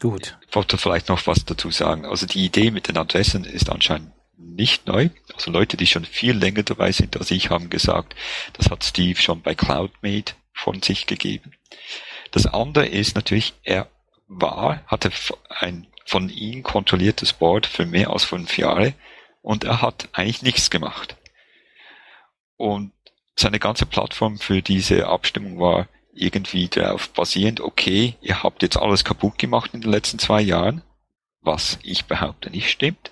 [0.00, 0.38] Gut.
[0.48, 2.04] Ich wollte vielleicht noch was dazu sagen.
[2.04, 5.10] Also die Idee mit den Adressen ist anscheinend nicht neu.
[5.34, 8.14] Also Leute, die schon viel länger dabei sind als ich, haben gesagt,
[8.54, 11.52] das hat Steve schon bei CloudMate von sich gegeben.
[12.30, 13.88] Das andere ist natürlich, er
[14.26, 15.10] war, hatte
[15.48, 18.94] ein von ihm kontrolliertes Board für mehr als fünf Jahre
[19.42, 21.16] und er hat eigentlich nichts gemacht.
[22.56, 22.92] Und
[23.36, 29.04] seine ganze Plattform für diese Abstimmung war irgendwie darauf basierend, okay, ihr habt jetzt alles
[29.04, 30.82] kaputt gemacht in den letzten zwei Jahren,
[31.40, 33.10] was ich behaupte nicht stimmt.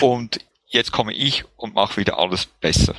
[0.00, 2.94] Und jetzt komme ich und mache wieder alles besser.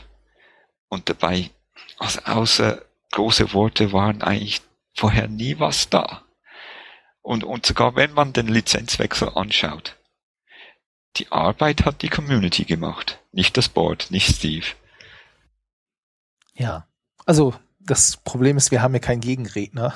[0.87, 1.51] Und dabei,
[1.97, 4.61] also außer große Worte waren eigentlich
[4.93, 6.23] vorher nie was da.
[7.21, 9.95] Und, und sogar wenn man den Lizenzwechsel anschaut,
[11.17, 14.65] die Arbeit hat die Community gemacht, nicht das Board, nicht Steve.
[16.53, 16.87] Ja,
[17.25, 19.93] also das Problem ist, wir haben ja keinen Gegenredner.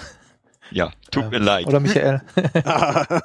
[0.73, 1.67] Ja, tut mir leid.
[1.67, 2.21] Oder Michael.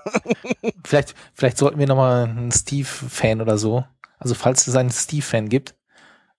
[0.85, 3.85] vielleicht, vielleicht sollten wir nochmal einen Steve-Fan oder so.
[4.19, 5.75] Also falls es einen Steve-Fan gibt,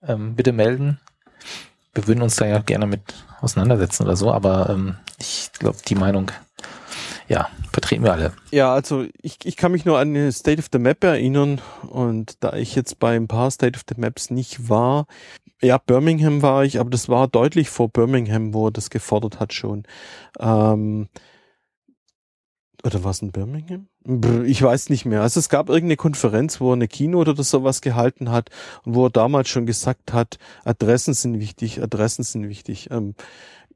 [0.07, 0.99] ähm, bitte melden.
[1.93, 3.01] Wir würden uns da ja gerne mit
[3.41, 6.31] auseinandersetzen oder so, aber ähm, ich glaube, die Meinung,
[7.27, 8.33] ja, vertreten wir alle.
[8.51, 12.43] Ja, also ich, ich kann mich nur an den State of the Map erinnern und
[12.43, 15.07] da ich jetzt bei ein paar State of the Maps nicht war,
[15.61, 19.53] ja, Birmingham war ich, aber das war deutlich vor Birmingham, wo er das gefordert hat
[19.53, 19.83] schon.
[20.39, 21.09] Ähm,
[22.83, 23.87] oder was in Birmingham?
[24.45, 25.21] Ich weiß nicht mehr.
[25.21, 28.49] Also es gab irgendeine Konferenz, wo er eine Keynote oder sowas gehalten hat
[28.83, 32.89] und wo er damals schon gesagt hat, Adressen sind wichtig, Adressen sind wichtig.
[32.91, 33.15] Ähm,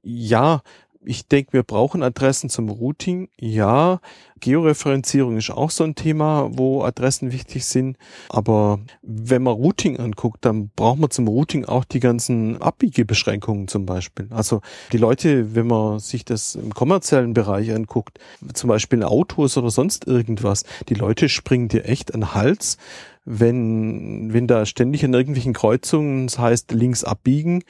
[0.04, 0.62] ja,
[1.06, 3.30] ich denke, wir brauchen Adressen zum Routing.
[3.40, 4.00] Ja,
[4.40, 7.98] Georeferenzierung ist auch so ein Thema, wo Adressen wichtig sind.
[8.30, 13.86] Aber wenn man Routing anguckt, dann braucht man zum Routing auch die ganzen Abbiegebeschränkungen zum
[13.86, 14.28] Beispiel.
[14.32, 14.62] Also
[14.92, 18.20] die Leute, wenn man sich das im kommerziellen Bereich anguckt,
[18.54, 22.78] zum Beispiel Autos oder sonst irgendwas, die Leute springen dir echt an den Hals,
[23.26, 27.64] wenn, wenn da ständig an irgendwelchen Kreuzungen, das heißt links abbiegen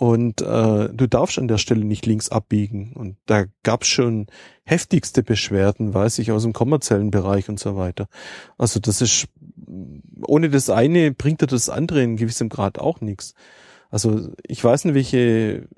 [0.00, 2.94] und äh, du darfst an der Stelle nicht links abbiegen.
[2.94, 4.28] Und da gab's schon
[4.64, 8.08] heftigste Beschwerden, weiß ich, aus dem kommerziellen Bereich und so weiter.
[8.56, 9.28] Also das ist,
[10.22, 13.34] ohne das eine bringt dir das andere in gewissem Grad auch nichts.
[13.90, 15.68] Also ich weiß nicht, welche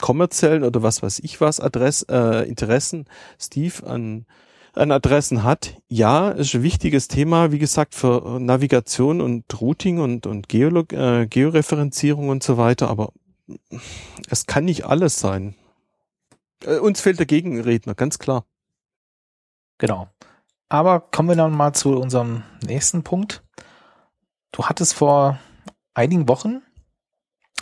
[0.00, 3.04] kommerziellen oder was weiß ich was Adress, äh, Interessen
[3.38, 4.24] Steve an
[4.72, 5.76] an Adressen hat.
[5.88, 11.26] Ja, ist ein wichtiges Thema, wie gesagt, für Navigation und Routing und, und Geolog äh,
[11.26, 13.12] Georeferenzierung und so weiter, aber
[14.28, 15.54] es kann nicht alles sein.
[16.64, 18.44] Äh, uns fehlt der Gegenredner, ganz klar.
[19.78, 20.08] Genau.
[20.68, 23.42] Aber kommen wir dann mal zu unserem nächsten Punkt.
[24.52, 25.38] Du hattest vor
[25.94, 26.62] einigen Wochen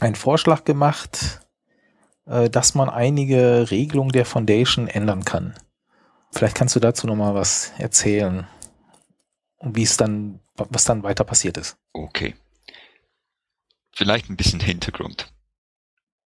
[0.00, 1.40] einen Vorschlag gemacht,
[2.26, 5.54] äh, dass man einige Regelungen der Foundation ändern kann.
[6.32, 8.46] Vielleicht kannst du dazu noch mal was erzählen
[9.58, 11.76] und wie es dann, was dann weiter passiert ist.
[11.92, 12.34] Okay.
[13.92, 15.33] Vielleicht ein bisschen Hintergrund.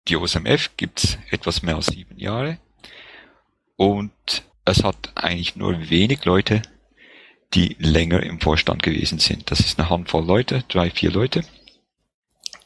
[0.07, 2.59] Die OSMF gibt's etwas mehr als sieben Jahre
[3.75, 4.13] und
[4.63, 6.61] es hat eigentlich nur wenig Leute,
[7.53, 9.51] die länger im Vorstand gewesen sind.
[9.51, 11.43] Das ist eine Handvoll Leute, drei, vier Leute,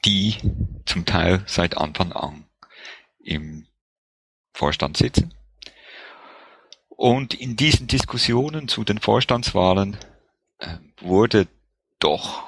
[0.06, 0.36] die
[0.86, 2.46] zum Teil seit Anfang an
[3.24, 3.68] im
[4.54, 5.34] Vorstand sitzen.
[6.90, 9.98] Und in diesen Diskussionen zu den Vorstandswahlen
[10.60, 11.48] äh, wurde
[12.00, 12.44] doch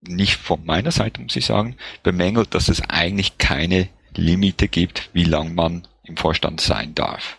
[0.00, 5.24] nicht von meiner Seite, muss ich sagen, bemängelt, dass es eigentlich keine Limite gibt, wie
[5.24, 7.38] lang man im Vorstand sein darf.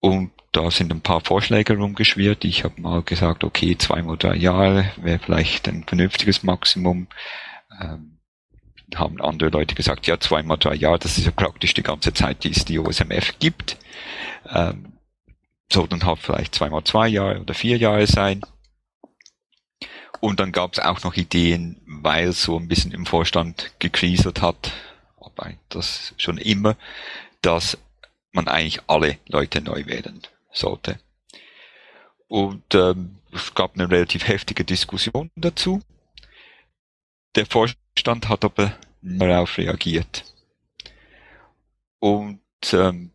[0.00, 2.44] Und da sind ein paar Vorschläge rumgeschwirrt.
[2.44, 7.08] Ich habe mal gesagt, okay, zwei oder drei Jahre wäre vielleicht ein vernünftiges Maximum.
[7.80, 8.18] Ähm,
[8.94, 12.44] haben andere Leute gesagt, ja, zweimal drei Jahre, das ist ja praktisch die ganze Zeit,
[12.44, 13.76] die es die OSMF gibt.
[14.48, 14.92] Ähm,
[15.68, 18.42] dann halt vielleicht zweimal zwei Jahre oder vier Jahre sein.
[20.24, 24.72] Und dann gab es auch noch Ideen, weil so ein bisschen im Vorstand gekriselt hat,
[25.18, 26.78] wobei das schon immer,
[27.42, 27.76] dass
[28.32, 30.98] man eigentlich alle Leute neu wählen sollte.
[32.26, 35.82] Und ähm, es gab eine relativ heftige Diskussion dazu.
[37.34, 40.24] Der Vorstand hat aber darauf reagiert.
[41.98, 42.40] Und
[42.72, 43.10] ähm,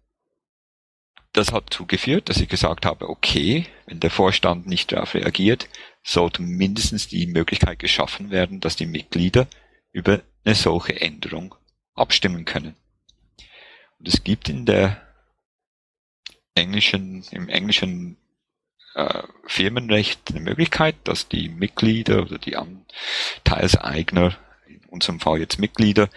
[1.40, 5.70] das hat dazu geführt, dass ich gesagt habe, okay, wenn der Vorstand nicht darauf reagiert,
[6.04, 9.48] sollte mindestens die Möglichkeit geschaffen werden, dass die Mitglieder
[9.92, 11.56] über eine solche Änderung
[11.96, 12.76] abstimmen können.
[14.00, 15.02] Und es gibt in der
[16.56, 18.18] englischen, im englischen
[18.96, 26.10] äh, Firmenrecht eine Möglichkeit, dass die Mitglieder oder die Anteilseigner, in unserem Fall jetzt Mitglieder,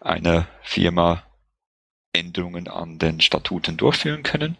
[0.00, 1.22] einer Firma
[2.12, 4.58] Änderungen an den Statuten durchführen können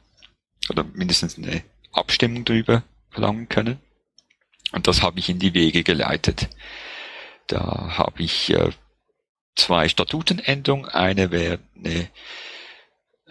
[0.71, 3.79] oder mindestens eine Abstimmung darüber verlangen können.
[4.73, 6.49] Und das habe ich in die Wege geleitet.
[7.47, 8.71] Da habe ich äh,
[9.55, 10.89] zwei Statutenänderungen.
[10.89, 12.11] Eine wäre eine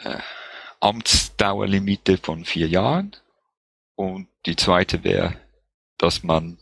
[0.04, 0.20] äh,
[0.80, 3.16] Amtsdauerlimite von vier Jahren
[3.96, 5.36] und die zweite wäre,
[5.98, 6.60] dass man,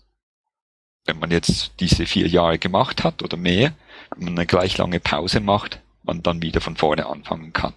[1.05, 3.73] wenn man jetzt diese vier Jahre gemacht hat oder mehr,
[4.11, 7.73] wenn man eine gleich lange Pause macht, man dann wieder von vorne anfangen kann.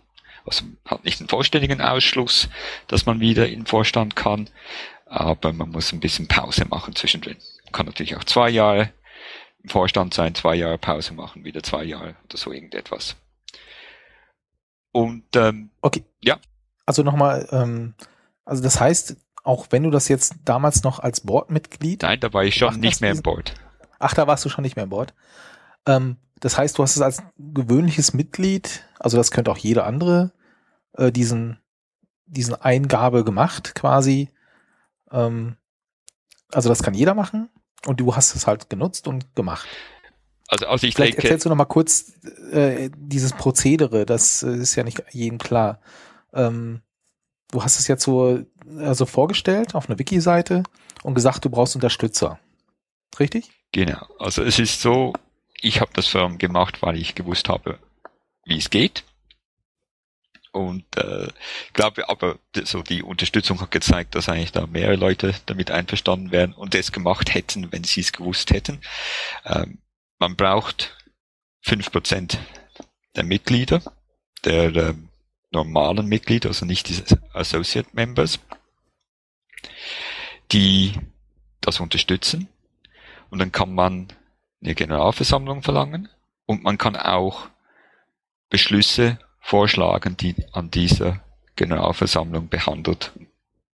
[0.46, 2.48] Also hat nicht einen vollständigen Ausschluss,
[2.86, 4.48] dass man wieder in den Vorstand kann,
[5.06, 7.36] aber man muss ein bisschen Pause machen zwischendrin.
[7.64, 8.92] Man kann natürlich auch zwei Jahre
[9.62, 13.16] im Vorstand sein, zwei Jahre Pause machen, wieder zwei Jahre oder so irgendetwas.
[14.92, 16.38] Und ähm, okay, ja.
[16.86, 17.94] Also nochmal, ähm,
[18.44, 22.02] also das heißt, auch wenn du das jetzt damals noch als Boardmitglied.
[22.02, 23.54] Nein, da war ich schon nicht mehr im Board.
[23.98, 25.14] Ach, da warst du schon nicht mehr im Board.
[25.86, 30.32] Ähm, das heißt, du hast es als gewöhnliches Mitglied, also das könnte auch jeder andere,
[30.96, 31.58] äh, diesen,
[32.26, 34.30] diesen Eingabe gemacht quasi.
[35.10, 35.56] Ähm,
[36.52, 37.48] also das kann jeder machen
[37.86, 39.68] und du hast es halt genutzt und gemacht.
[40.48, 42.12] Also, also ich Vielleicht denke, erzählst du noch mal kurz
[42.52, 45.80] äh, dieses Prozedere, das äh, ist ja nicht jedem klar.
[46.32, 46.82] Ähm,
[47.50, 48.44] du hast es jetzt so
[48.78, 50.62] also vorgestellt auf einer Wiki-Seite
[51.02, 52.38] und gesagt, du brauchst Unterstützer.
[53.18, 53.50] Richtig?
[53.72, 54.06] Genau.
[54.18, 55.12] Also es ist so,
[55.60, 57.78] ich habe das Firm gemacht, weil ich gewusst habe,
[58.44, 59.04] wie es geht.
[60.56, 61.28] Und äh,
[61.74, 66.54] glaube aber so die Unterstützung hat gezeigt, dass eigentlich da mehrere Leute damit einverstanden wären
[66.54, 68.80] und es gemacht hätten, wenn sie es gewusst hätten.
[69.44, 69.78] Ähm,
[70.18, 70.96] man braucht
[71.60, 72.38] fünf Prozent
[73.16, 73.82] der Mitglieder,
[74.44, 75.10] der ähm,
[75.50, 78.38] normalen Mitglieder, also nicht diese Associate Members,
[80.52, 80.94] die
[81.60, 82.48] das unterstützen.
[83.28, 84.08] Und dann kann man
[84.62, 86.08] eine Generalversammlung verlangen
[86.46, 87.50] und man kann auch
[88.48, 91.20] Beschlüsse vorschlagen, die an dieser
[91.56, 93.28] Generalversammlung behandelt und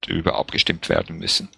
[0.03, 1.49] darüber abgestimmt werden müssen.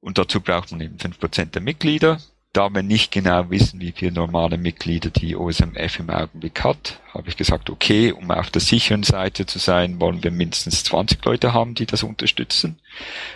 [0.00, 2.18] Und dazu braucht man eben fünf Prozent der Mitglieder
[2.52, 7.28] da wir nicht genau wissen, wie viele normale Mitglieder die OSMF im Augenblick hat, habe
[7.28, 11.52] ich gesagt, okay, um auf der sicheren Seite zu sein, wollen wir mindestens 20 Leute
[11.52, 12.78] haben, die das unterstützen.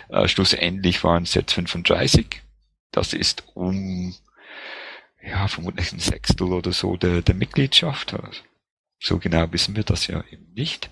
[0.09, 2.41] Äh, schlussendlich waren es jetzt 35.
[2.91, 4.13] Das ist um,
[5.23, 8.13] ja, vermutlich ein Sechstel oder so der, der Mitgliedschaft.
[8.13, 8.41] Also,
[9.03, 10.89] so genau wissen wir das ja eben nicht.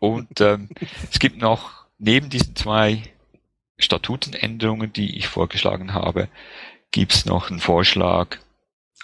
[0.00, 0.70] Und ähm,
[1.10, 3.02] es gibt noch neben diesen zwei
[3.78, 6.28] Statutenänderungen, die ich vorgeschlagen habe,
[6.90, 8.38] gibt es noch einen Vorschlag,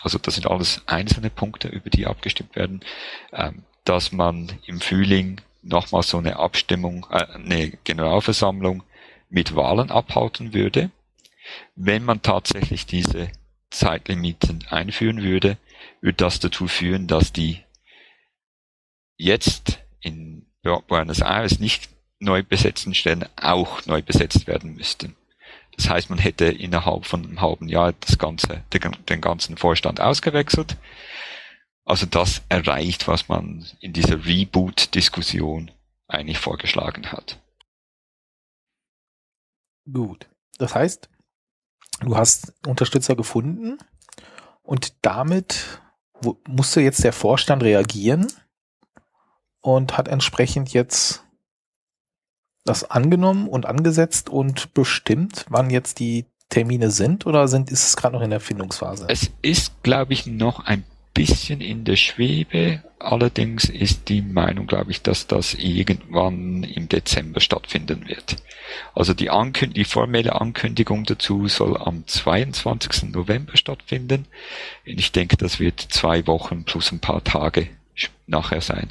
[0.00, 2.80] also das sind alles einzelne Punkte, über die abgestimmt werden,
[3.32, 8.84] ähm, dass man im Frühling nochmal so eine Abstimmung, äh, eine Generalversammlung
[9.28, 10.90] mit Wahlen abhalten würde.
[11.74, 13.28] Wenn man tatsächlich diese
[13.70, 15.58] Zeitlimiten einführen würde,
[16.00, 17.65] würde das dazu führen, dass die
[19.16, 25.16] jetzt in Buenos Aires nicht neu besetzten Stellen auch neu besetzt werden müssten.
[25.76, 30.76] Das heißt, man hätte innerhalb von einem halben Jahr das ganze, den, ganzen Vorstand ausgewechselt.
[31.84, 35.70] Also das erreicht, was man in dieser Reboot-Diskussion
[36.08, 37.38] eigentlich vorgeschlagen hat.
[39.92, 40.26] Gut.
[40.58, 41.08] Das heißt,
[42.00, 43.78] du hast Unterstützer gefunden
[44.62, 45.80] und damit
[46.48, 48.26] musste jetzt der Vorstand reagieren
[49.66, 51.24] und hat entsprechend jetzt
[52.64, 57.96] das angenommen und angesetzt und bestimmt, wann jetzt die Termine sind oder sind, ist es
[57.96, 59.06] gerade noch in der Findungsphase?
[59.08, 62.84] Es ist, glaube ich, noch ein bisschen in der Schwebe.
[63.00, 68.36] Allerdings ist die Meinung, glaube ich, dass das irgendwann im Dezember stattfinden wird.
[68.94, 73.10] Also die, Ankünd die formelle Ankündigung dazu soll am 22.
[73.10, 74.26] November stattfinden.
[74.84, 77.68] Ich denke, das wird zwei Wochen plus ein paar Tage
[78.28, 78.90] nachher sein.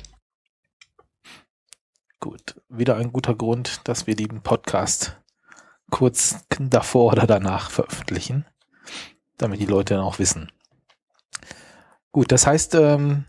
[2.25, 5.15] Gut, wieder ein guter Grund, dass wir den Podcast
[5.91, 8.45] kurz davor oder danach veröffentlichen,
[9.37, 10.51] damit die Leute dann auch wissen.
[12.11, 13.25] Gut, das heißt, ähm,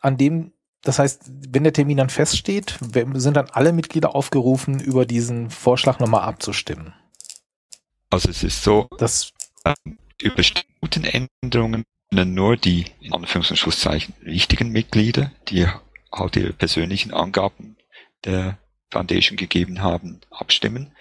[0.00, 2.78] an dem das heißt, wenn der Termin dann feststeht,
[3.12, 6.94] sind dann alle Mitglieder aufgerufen, über diesen Vorschlag nochmal abzustimmen.
[8.08, 9.34] Also es ist so, dass
[10.22, 15.66] über Statutenänderungen nur die, in Anführungs- und Schlusszeichen, richtigen Mitglieder, die
[16.18, 17.76] halt ihre persönlichen Angaben
[18.24, 18.58] der
[18.90, 20.92] Foundation gegeben haben, abstimmen.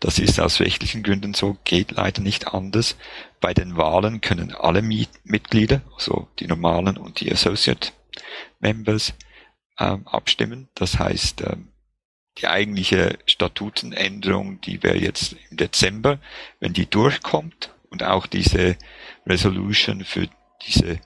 [0.00, 2.96] Das ist aus rechtlichen Gründen so, geht leider nicht anders.
[3.40, 7.92] Bei den Wahlen können alle Mitglieder, also die normalen und die Associate
[8.58, 9.14] Members,
[9.78, 10.68] ähm, abstimmen.
[10.74, 11.68] Das heißt, ähm,
[12.38, 16.18] die eigentliche Statutenänderung, die wäre jetzt im Dezember,
[16.60, 18.76] wenn die durchkommt und auch diese
[19.26, 20.28] Resolution für
[20.66, 21.00] diese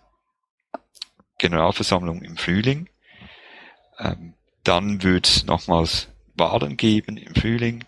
[1.39, 2.89] Generalversammlung im Frühling,
[4.03, 4.35] ähm,
[4.65, 7.85] dann wird es nochmals Wahlen geben im Frühling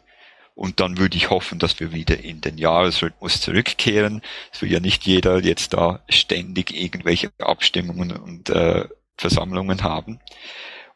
[0.55, 4.23] und dann würde ich hoffen, dass wir wieder in den Jahresrhythmus zurückkehren.
[4.53, 10.21] Es will ja nicht jeder jetzt da ständig irgendwelche Abstimmungen und äh, Versammlungen haben.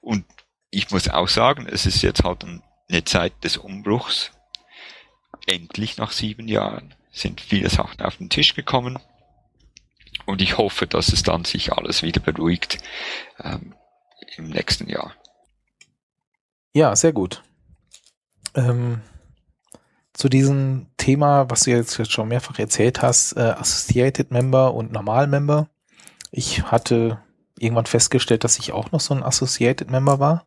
[0.01, 0.25] Und
[0.71, 2.45] ich muss auch sagen, es ist jetzt halt
[2.89, 4.31] eine Zeit des Umbruchs.
[5.47, 8.99] Endlich nach sieben Jahren sind viele Sachen auf den Tisch gekommen.
[10.25, 12.79] Und ich hoffe, dass es dann sich alles wieder beruhigt
[13.43, 13.75] ähm,
[14.37, 15.15] im nächsten Jahr.
[16.75, 17.43] Ja, sehr gut.
[18.55, 19.01] Ähm,
[20.13, 25.29] zu diesem Thema, was du jetzt schon mehrfach erzählt hast, äh, Associated Member und Normal
[25.29, 25.69] Member.
[26.31, 27.23] Ich hatte
[27.59, 30.47] irgendwann festgestellt, dass ich auch noch so ein Associated Member war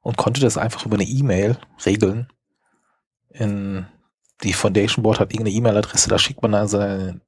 [0.00, 2.28] und konnte das einfach über eine E-Mail regeln.
[3.30, 3.86] In
[4.42, 7.20] die Foundation Board hat irgendeine E-Mail-Adresse, da schickt man dann seine,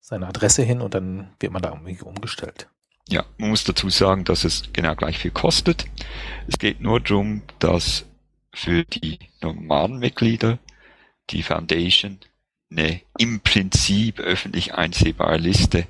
[0.00, 2.68] seine Adresse hin und dann wird man da irgendwie umgestellt.
[3.08, 5.84] Ja, man muss dazu sagen, dass es genau gleich viel kostet.
[6.48, 8.06] Es geht nur darum, dass
[8.54, 10.58] für die normalen Mitglieder
[11.30, 12.18] die Foundation
[12.70, 15.86] eine im Prinzip öffentlich einsehbare Liste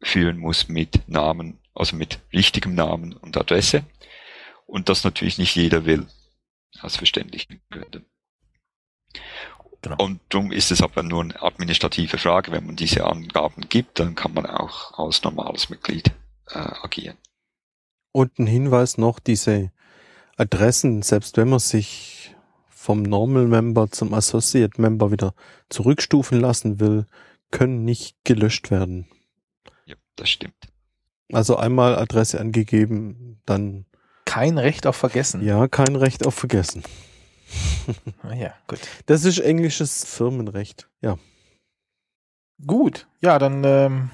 [0.00, 3.84] führen muss mit Namen, also mit richtigem Namen und Adresse.
[4.66, 6.06] Und das natürlich nicht jeder will,
[6.80, 8.06] aus verständlichen Gründen.
[9.82, 9.96] Genau.
[9.98, 12.52] Und darum ist es aber nur eine administrative Frage.
[12.52, 16.10] Wenn man diese Angaben gibt, dann kann man auch als normales Mitglied
[16.50, 17.16] äh, agieren.
[18.12, 19.70] Und ein Hinweis noch, diese
[20.36, 22.34] Adressen, selbst wenn man sich
[22.68, 25.34] vom Normal Member zum Associate Member wieder
[25.68, 27.06] zurückstufen lassen will,
[27.50, 29.06] können nicht gelöscht werden.
[29.84, 30.54] Ja, das stimmt.
[31.32, 33.84] Also einmal Adresse angegeben, dann.
[34.24, 35.42] Kein Recht auf Vergessen.
[35.42, 36.82] Ja, kein Recht auf Vergessen.
[38.22, 38.80] Ah ja, gut.
[39.06, 41.18] Das ist englisches Firmenrecht, ja.
[42.66, 44.10] Gut, ja, dann ähm,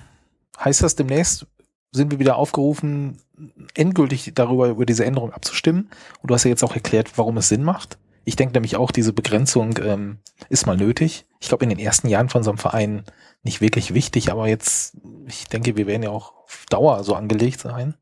[0.58, 1.46] heißt das demnächst
[1.94, 3.18] sind wir wieder aufgerufen,
[3.74, 5.90] endgültig darüber über diese Änderung abzustimmen.
[6.20, 7.98] Und du hast ja jetzt auch erklärt, warum es Sinn macht.
[8.24, 10.18] Ich denke nämlich auch, diese Begrenzung ähm,
[10.48, 11.26] ist mal nötig.
[11.40, 13.04] Ich glaube, in den ersten Jahren von so einem Verein
[13.42, 17.60] nicht wirklich wichtig, aber jetzt, ich denke, wir werden ja auch auf Dauer so angelegt
[17.60, 17.94] sein.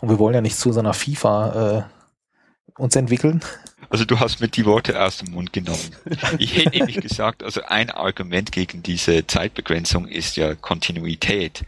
[0.00, 3.42] Und wir wollen ja nicht zu so einer FIFA äh, uns entwickeln.
[3.90, 5.94] Also du hast mir die Worte aus dem Mund genommen.
[6.38, 11.64] Ich hätte nämlich gesagt, also ein Argument gegen diese Zeitbegrenzung ist ja Kontinuität.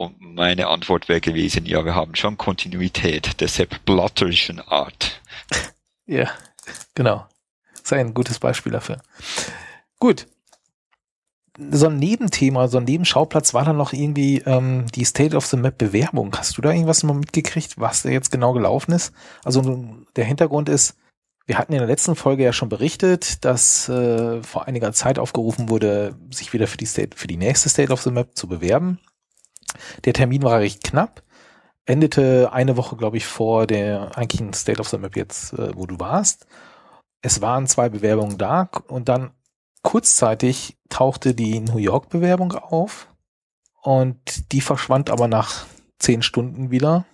[0.00, 5.20] Und meine Antwort wäre gewesen, ja, wir haben schon Kontinuität der sepp-blatterischen Art.
[6.06, 6.28] Ja,
[6.96, 7.24] genau.
[7.80, 9.00] Das ein gutes Beispiel dafür.
[10.00, 10.26] Gut.
[11.56, 15.56] So ein Nebenthema, so ein Nebenschauplatz war dann noch irgendwie ähm, die State of the
[15.56, 16.34] Map Bewerbung.
[16.36, 19.12] Hast du da irgendwas mal mitgekriegt, was da jetzt genau gelaufen ist?
[19.44, 19.86] Also
[20.16, 20.96] der Hintergrund ist,
[21.46, 25.68] wir hatten in der letzten Folge ja schon berichtet, dass äh, vor einiger Zeit aufgerufen
[25.68, 28.98] wurde, sich wieder für die State, für die nächste State of the Map zu bewerben.
[30.04, 31.22] Der Termin war recht knapp,
[31.84, 35.86] endete eine Woche, glaube ich, vor der eigentlichen State of the Map jetzt, äh, wo
[35.86, 36.46] du warst.
[37.22, 39.32] Es waren zwei Bewerbungen da und dann
[39.82, 43.08] kurzzeitig tauchte die New York Bewerbung auf
[43.82, 45.66] und die verschwand aber nach
[45.98, 47.06] zehn Stunden wieder.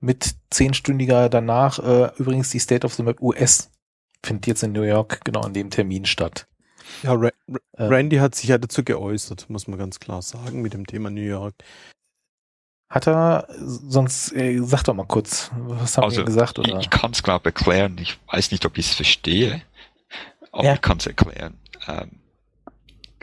[0.00, 3.70] Mit zehnstündiger danach äh, übrigens die State of the Map US
[4.22, 6.46] findet jetzt in New York genau an dem Termin statt.
[7.02, 7.30] Ja, Ra
[7.76, 11.10] äh, Randy hat sich ja dazu geäußert, muss man ganz klar sagen, mit dem Thema
[11.10, 11.54] New York.
[12.94, 16.60] Hat er, sonst äh, sag doch mal kurz, was haben also, wir gesagt?
[16.60, 16.78] Oder?
[16.78, 19.62] Ich, ich kann es glaube erklären, ich weiß nicht, ob ich es verstehe,
[20.52, 20.74] aber ja.
[20.74, 21.58] ich kann es erklären.
[21.88, 22.20] Ähm,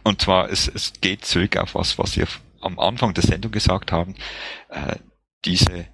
[0.03, 2.27] und zwar, es, es geht zurück auf was, was wir
[2.59, 4.15] am Anfang der Sendung gesagt haben,
[4.67, 4.97] äh,
[5.45, 5.87] diese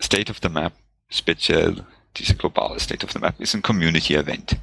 [0.00, 0.74] State of the Map,
[1.08, 1.84] speziell
[2.16, 4.56] diese globale State of the Map, ist ein Community-Event.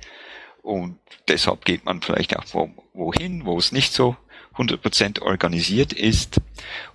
[0.61, 4.15] Und deshalb geht man vielleicht auch wo, wohin, wo es nicht so
[4.55, 6.39] 100% organisiert ist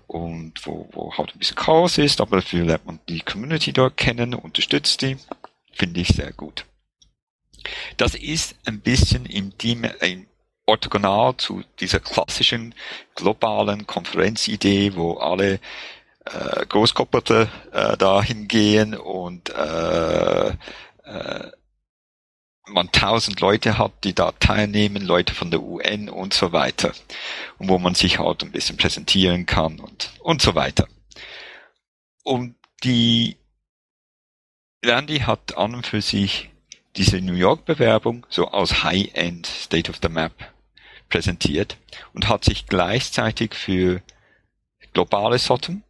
[0.06, 3.96] und wo, wo halt ein bisschen Chaos ist, aber dafür lernt man die Community dort
[3.96, 5.16] kennen, unterstützt die.
[5.72, 6.64] Finde ich sehr gut.
[7.96, 10.26] Das ist ein bisschen in die, in
[10.66, 12.74] orthogonal zu dieser klassischen
[13.14, 15.60] globalen Konferenzidee, wo alle
[16.24, 21.50] äh, Großkopperte äh, dahin gehen und äh, äh,
[22.66, 26.92] man tausend Leute hat, die da teilnehmen, Leute von der UN und so weiter.
[27.58, 30.88] Und wo man sich halt ein bisschen präsentieren kann und, und so weiter.
[32.24, 33.36] Und die
[34.84, 36.50] Randy hat an und für sich
[36.96, 40.32] diese New York Bewerbung so als High-End State of the Map
[41.08, 41.76] präsentiert
[42.14, 44.02] und hat sich gleichzeitig für
[44.92, 45.82] globale Sotum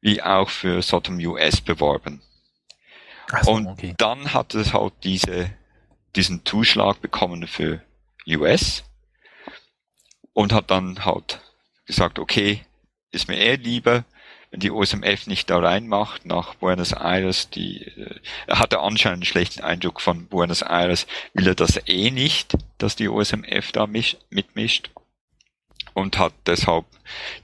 [0.00, 2.20] wie auch für Sotum US beworben.
[3.42, 3.94] So, und okay.
[3.98, 5.50] dann hat es halt diese,
[6.16, 7.82] diesen Zuschlag bekommen für
[8.26, 8.84] US
[10.32, 11.40] und hat dann halt
[11.86, 12.62] gesagt, okay,
[13.12, 14.04] ist mir eher lieber,
[14.50, 19.24] wenn die OSMF nicht da reinmacht nach Buenos Aires, die, äh, er hatte anscheinend einen
[19.24, 24.16] schlechten Eindruck von Buenos Aires, will er das eh nicht, dass die OSMF da misch,
[24.30, 24.90] mitmischt
[25.94, 26.86] und hat deshalb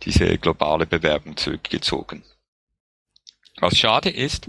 [0.02, 2.24] diese globale Bewerbung zurückgezogen.
[3.58, 4.48] Was schade ist,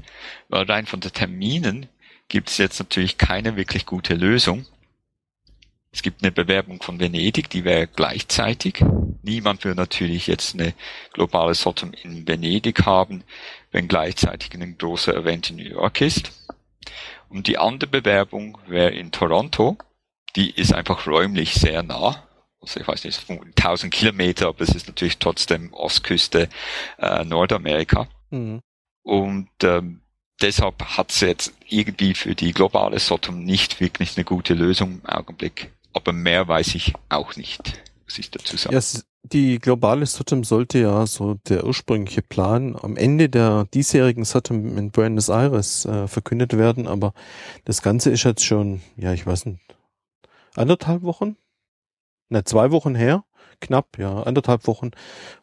[0.50, 1.90] weil rein von den Terminen
[2.34, 4.66] gibt es jetzt natürlich keine wirklich gute Lösung.
[5.92, 8.84] Es gibt eine Bewerbung von Venedig, die wäre gleichzeitig.
[9.22, 10.74] Niemand will natürlich jetzt eine
[11.12, 13.24] globale Sotum in Venedig haben,
[13.72, 16.32] wenn gleichzeitig ein großer Event in New York ist.
[17.30, 19.78] Und die andere Bewerbung wäre in Toronto.
[20.36, 22.28] Die ist einfach räumlich sehr nah.
[22.60, 26.50] Also ich weiß nicht, 1000 Kilometer, aber es ist natürlich trotzdem Ostküste
[26.98, 28.08] äh, Nordamerika.
[28.32, 28.62] Mhm.
[29.04, 30.03] Und ähm,
[30.44, 35.06] deshalb hat es jetzt irgendwie für die globale Sotum nicht wirklich eine gute Lösung im
[35.10, 38.76] Augenblick aber mehr weiß ich auch nicht, was ich dazu sagen.
[38.76, 38.82] Ja,
[39.26, 44.92] die globale SOTM sollte ja so der ursprüngliche Plan am Ende der diesjährigen SOTM in
[44.92, 47.14] Buenos Aires äh, verkündet werden, aber
[47.64, 49.62] das Ganze ist jetzt schon, ja, ich weiß nicht,
[50.56, 51.38] anderthalb Wochen?
[52.30, 53.24] Ne, zwei Wochen her,
[53.62, 54.92] knapp, ja, anderthalb Wochen.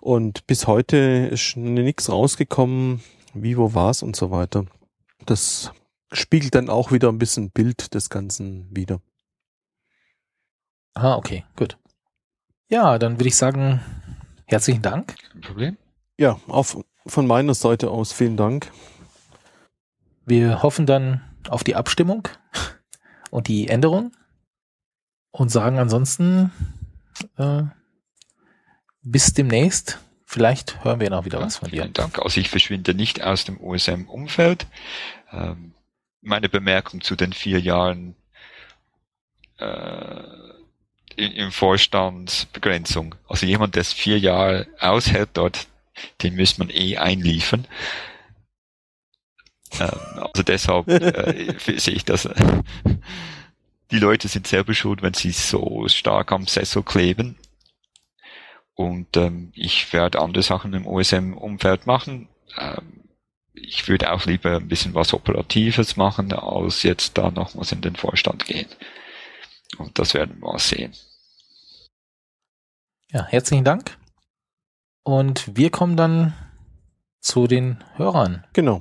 [0.01, 4.67] Und bis heute ist nichts rausgekommen, wie, wo war's und so weiter.
[5.27, 5.73] Das
[6.13, 9.01] spiegelt dann auch wieder ein bisschen Bild des Ganzen wieder.
[10.95, 11.79] Ah, okay, gut.
[12.69, 13.81] Ja, dann würde ich sagen,
[14.47, 15.17] herzlichen Dank.
[15.33, 15.77] Kein Problem.
[16.19, 16.67] Ja, auch
[17.07, 18.71] von meiner Seite aus vielen Dank.
[20.27, 22.29] Wir hoffen dann auf die Abstimmung
[23.31, 24.13] und die Änderung
[25.31, 26.53] und sagen ansonsten
[27.37, 27.63] äh,
[29.03, 29.99] bis demnächst.
[30.33, 31.83] Vielleicht hören wir noch wieder was von dir.
[31.83, 32.21] Vielen Dank.
[32.21, 34.69] Also ich verschwinde nicht aus dem OSM-Umfeld.
[35.33, 35.73] Ähm,
[36.21, 38.15] meine Bemerkung zu den vier Jahren
[39.59, 40.23] äh,
[41.17, 43.17] im Vorstandsbegrenzung.
[43.27, 45.67] Also jemand, der es vier Jahre aushält dort,
[46.23, 47.67] den müsste man eh einliefern.
[49.81, 52.27] Ähm, also deshalb äh, sehe ich das.
[52.27, 52.35] Äh,
[53.91, 57.37] die Leute sind selber schuld, wenn sie so stark am Sessel kleben.
[58.81, 62.31] Und ähm, ich werde andere Sachen im OSM-Umfeld machen.
[62.57, 63.11] Ähm,
[63.53, 67.95] ich würde auch lieber ein bisschen was Operatives machen, als jetzt da nochmals in den
[67.95, 68.69] Vorstand gehen.
[69.77, 70.95] Und das werden wir mal sehen.
[73.11, 73.99] Ja, herzlichen Dank.
[75.03, 76.33] Und wir kommen dann
[77.21, 78.47] zu den Hörern.
[78.55, 78.81] Genau.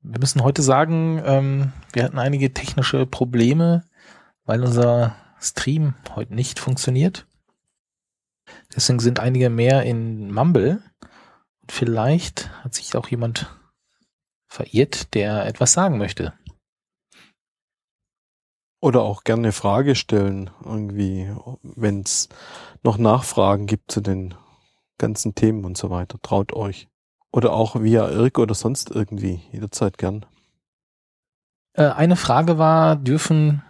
[0.00, 3.84] Wir müssen heute sagen, ähm, wir hatten einige technische Probleme,
[4.46, 7.26] weil unser Stream heute nicht funktioniert.
[8.74, 10.82] Deswegen sind einige mehr in Mumble.
[11.60, 13.54] Und vielleicht hat sich auch jemand
[14.48, 16.34] verirrt, der etwas sagen möchte.
[18.80, 21.30] Oder auch gerne eine Frage stellen, irgendwie,
[21.62, 22.28] wenn es
[22.82, 24.34] noch Nachfragen gibt zu den
[24.98, 26.18] ganzen Themen und so weiter.
[26.20, 26.88] Traut euch.
[27.30, 29.40] Oder auch via Irk oder sonst irgendwie.
[29.52, 30.26] Jederzeit gern.
[31.74, 33.62] Äh, eine Frage war, dürfen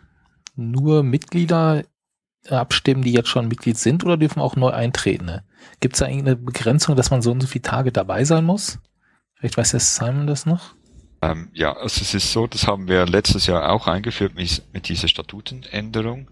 [0.57, 1.85] nur Mitglieder
[2.49, 5.40] abstimmen, die jetzt schon Mitglied sind, oder dürfen auch neu eintreten?
[5.80, 8.78] Gibt es da irgendeine Begrenzung, dass man so und so viele Tage dabei sein muss?
[9.34, 10.74] Vielleicht weiß der Simon das noch.
[11.22, 14.88] Ähm, ja, also es ist so, das haben wir letztes Jahr auch eingeführt mit, mit
[14.88, 16.28] dieser Statutenänderung.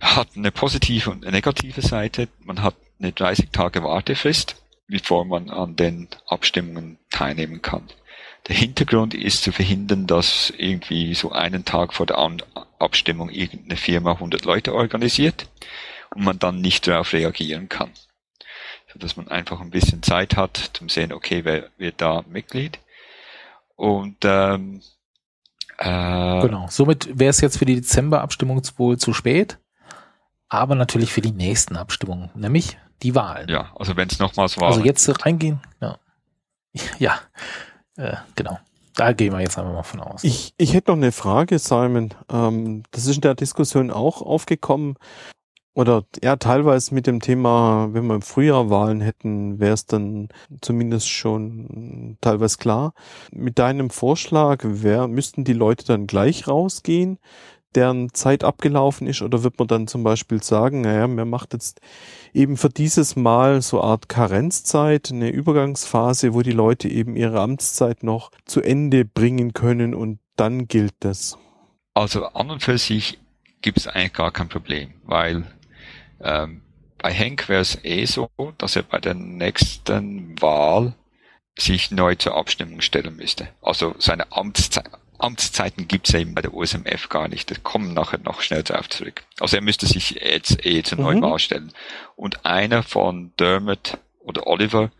[0.00, 2.28] Hat eine positive und eine negative Seite.
[2.40, 4.56] Man hat eine 30 Tage Wartefrist,
[4.88, 7.84] bevor man an den Abstimmungen teilnehmen kann.
[8.48, 12.42] Der Hintergrund ist zu verhindern, dass irgendwie so einen Tag vor der an
[12.78, 15.48] Abstimmung irgendeine Firma 100 Leute organisiert
[16.14, 17.90] und man dann nicht darauf reagieren kann.
[18.92, 22.78] So dass man einfach ein bisschen Zeit hat, zum sehen, okay, wer wird da Mitglied
[23.76, 24.80] und ähm,
[25.78, 26.66] äh, genau.
[26.70, 29.58] Somit wäre es jetzt für die Dezember-Abstimmung wohl zu spät,
[30.48, 33.48] aber natürlich für die nächsten Abstimmungen, nämlich die Wahlen.
[33.48, 34.68] Ja, also wenn es nochmals war.
[34.68, 35.98] Also jetzt reingehen, ja.
[36.98, 37.18] Ja,
[37.96, 38.58] äh, genau.
[38.94, 40.24] Da gehen wir jetzt einfach mal von aus.
[40.24, 42.14] Ich, ich hätte noch eine Frage, Simon.
[42.32, 44.96] Ähm, das ist in der Diskussion auch aufgekommen.
[45.74, 50.30] oder ja, teilweise mit dem Thema, wenn wir im Frühjahr Wahlen hätten, wäre es dann
[50.62, 52.94] zumindest schon teilweise klar.
[53.30, 57.18] Mit deinem Vorschlag, wer, müssten die Leute dann gleich rausgehen,
[57.74, 61.80] deren Zeit abgelaufen ist, oder wird man dann zum Beispiel sagen, naja, man macht jetzt
[62.36, 68.02] eben für dieses Mal so Art Karenzzeit, eine Übergangsphase, wo die Leute eben ihre Amtszeit
[68.02, 71.38] noch zu Ende bringen können und dann gilt das.
[71.94, 73.18] Also an und für sich
[73.62, 75.44] gibt es eigentlich gar kein Problem, weil
[76.20, 76.60] ähm,
[76.98, 80.94] bei Henk wäre es eh so, dass er bei der nächsten Wahl
[81.58, 83.48] sich neu zur Abstimmung stellen müsste.
[83.62, 84.82] Also seine Amtszei
[85.18, 87.50] Amtszeiten gibt's ja eben bei der USMF gar nicht.
[87.50, 89.24] Das kommen nachher noch schnell darauf zurück.
[89.40, 91.20] Also er müsste sich jetzt eh zur mhm.
[91.20, 91.72] Neuwahl stellen.
[92.14, 94.90] Und einer von Dermot oder Oliver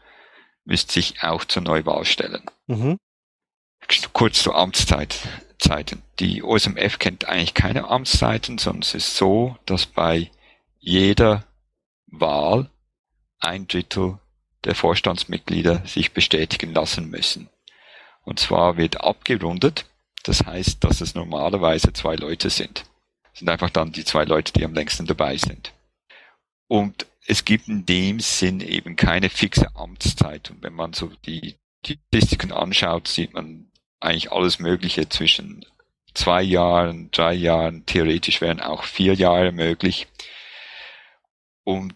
[0.65, 2.43] müsste sich auch zur Neuwahl stellen.
[2.67, 2.99] Mhm.
[4.13, 6.03] Kurz zur Amtszeiten.
[6.19, 10.31] Die OSMF kennt eigentlich keine Amtszeiten, sondern es ist so, dass bei
[10.79, 11.45] jeder
[12.07, 12.71] Wahl
[13.39, 14.19] ein Drittel
[14.65, 17.49] der Vorstandsmitglieder sich bestätigen lassen müssen.
[18.25, 19.87] Und zwar wird abgerundet.
[20.27, 22.85] Das heißt, dass es normalerweise zwei Leute sind.
[23.31, 25.73] Das sind einfach dann die zwei Leute, die am längsten dabei sind.
[26.67, 30.51] Und es gibt in dem Sinn eben keine fixe Amtszeit.
[30.51, 33.71] Und wenn man so die, Statistiken anschaut, sieht man
[34.01, 35.65] eigentlich alles Mögliche zwischen
[36.15, 40.09] zwei Jahren, drei Jahren, theoretisch wären auch vier Jahre möglich.
[41.63, 41.95] Und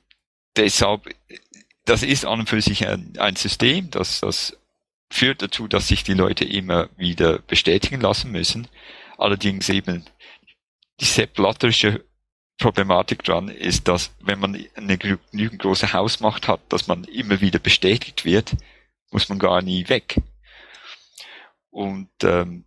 [0.56, 1.12] deshalb,
[1.84, 4.56] das ist an und für sich ein, ein System, das, das
[5.10, 8.68] führt dazu, dass sich die Leute immer wieder bestätigen lassen müssen.
[9.18, 10.04] Allerdings eben
[11.00, 12.04] die sepplatterische
[12.58, 17.58] Problematik dran ist, dass wenn man eine genügend große Hausmacht hat, dass man immer wieder
[17.58, 18.54] bestätigt wird,
[19.10, 20.16] muss man gar nie weg.
[21.70, 22.64] Und ähm,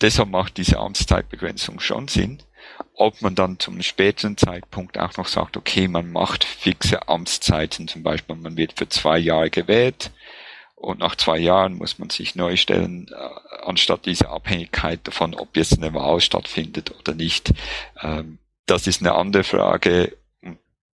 [0.00, 2.42] deshalb macht diese Amtszeitbegrenzung schon Sinn
[2.94, 8.02] ob man dann zum späteren Zeitpunkt auch noch sagt, okay, man macht fixe Amtszeiten, zum
[8.02, 10.10] Beispiel man wird für zwei Jahre gewählt
[10.80, 15.56] und nach zwei Jahren muss man sich neu stellen, äh, anstatt diese Abhängigkeit davon, ob
[15.56, 17.52] jetzt eine Wahl stattfindet oder nicht.
[18.00, 20.16] Ähm, das ist eine andere Frage.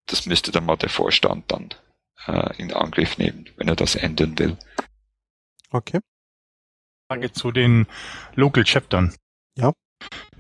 [0.05, 1.69] Das müsste dann mal der Vorstand dann
[2.27, 4.57] äh, in Angriff nehmen, wenn er das ändern will.
[5.71, 5.99] Okay.
[7.07, 7.87] Frage zu den
[8.35, 9.15] Local Chaptern.
[9.57, 9.73] Ja.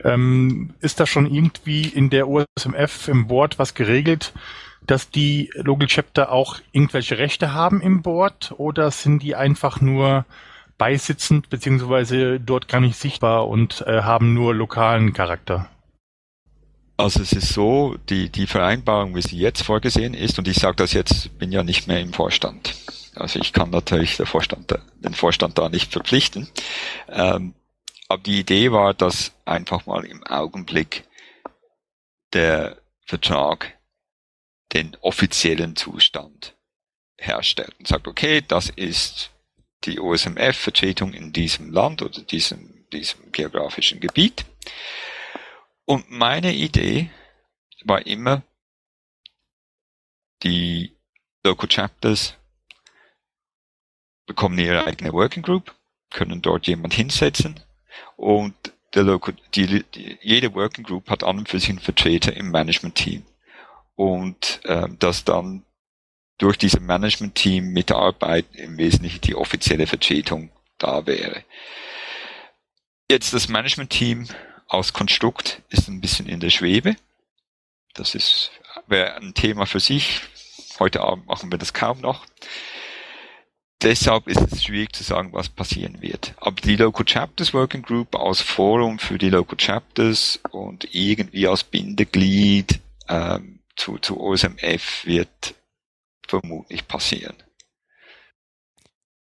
[0.03, 4.33] Ähm, ist da schon irgendwie in der OSMF im Board was geregelt,
[4.87, 10.25] dass die Local Chapter auch irgendwelche Rechte haben im Board oder sind die einfach nur
[10.77, 15.69] beisitzend beziehungsweise dort gar nicht sichtbar und äh, haben nur lokalen Charakter?
[16.97, 20.75] Also es ist so, die, die Vereinbarung, wie sie jetzt vorgesehen ist, und ich sage
[20.75, 22.75] das jetzt, bin ja nicht mehr im Vorstand.
[23.15, 26.47] Also ich kann natürlich der Vorstand, den Vorstand da nicht verpflichten.
[27.09, 27.53] Ähm,
[28.07, 31.03] aber die Idee war, dass einfach mal im Augenblick
[32.33, 33.77] der Vertrag
[34.73, 36.55] den offiziellen Zustand
[37.17, 39.31] herstellt und sagt, okay, das ist
[39.83, 44.45] die OSMF-Vertretung in diesem Land oder diesem, diesem geografischen Gebiet.
[45.85, 47.09] Und meine Idee
[47.83, 48.43] war immer,
[50.43, 50.95] die
[51.43, 52.35] Local Chapters
[54.25, 55.75] bekommen ihre eigene Working Group,
[56.11, 57.59] können dort jemand hinsetzen,
[58.15, 58.53] und
[58.93, 63.25] Local, die, die, jede Working Group hat an und für sich einen Vertreter im Management-Team.
[63.95, 65.63] Und äh, dass dann
[66.37, 71.43] durch diese Management-Team Mitarbeit im Wesentlichen die offizielle Vertretung da wäre.
[73.09, 74.27] Jetzt das Management-Team
[74.67, 76.95] aus Konstrukt ist ein bisschen in der Schwebe.
[77.93, 78.51] Das ist
[78.87, 80.21] wäre ein Thema für sich.
[80.79, 82.25] Heute Abend machen wir das kaum noch
[83.81, 86.33] deshalb ist es schwierig zu sagen, was passieren wird.
[86.37, 91.63] Aber die Local Chapters Working Group als Forum für die Local Chapters und irgendwie als
[91.63, 95.55] Bindeglied ähm, zu, zu OSMF wird
[96.27, 97.35] vermutlich passieren.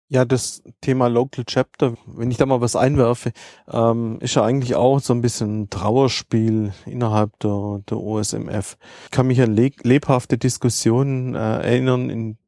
[0.08, 3.32] Ja, das Thema Local Chapter, wenn ich da mal was einwerfe,
[3.68, 8.78] ähm, ist ja eigentlich auch so ein bisschen ein Trauerspiel innerhalb der, der OSMF.
[9.06, 12.38] Ich kann mich an lebhafte Diskussionen äh, erinnern, in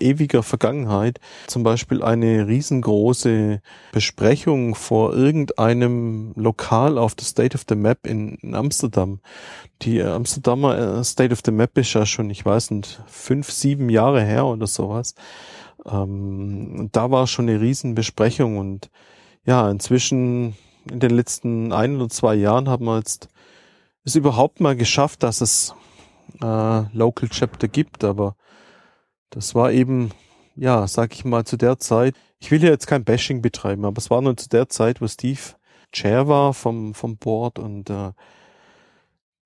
[0.00, 3.60] ewiger Vergangenheit zum Beispiel eine riesengroße
[3.92, 9.20] Besprechung vor irgendeinem Lokal auf der State of the Map in, in Amsterdam.
[9.82, 13.88] Die Amsterdamer äh, State of the Map ist ja schon, ich weiß nicht, fünf, sieben
[13.88, 15.14] Jahre her oder sowas.
[15.86, 18.90] Ähm, da war schon eine Riesenbesprechung und
[19.44, 20.56] ja, inzwischen
[20.90, 23.28] in den letzten ein oder zwei Jahren haben wir jetzt
[24.04, 25.74] es überhaupt mal geschafft, dass es
[26.42, 28.36] äh, Local Chapter gibt, aber
[29.30, 30.10] das war eben,
[30.56, 33.98] ja, sag ich mal, zu der Zeit, ich will ja jetzt kein Bashing betreiben, aber
[33.98, 35.40] es war nur zu der Zeit, wo Steve
[35.92, 38.12] Chair war vom, vom Board und äh,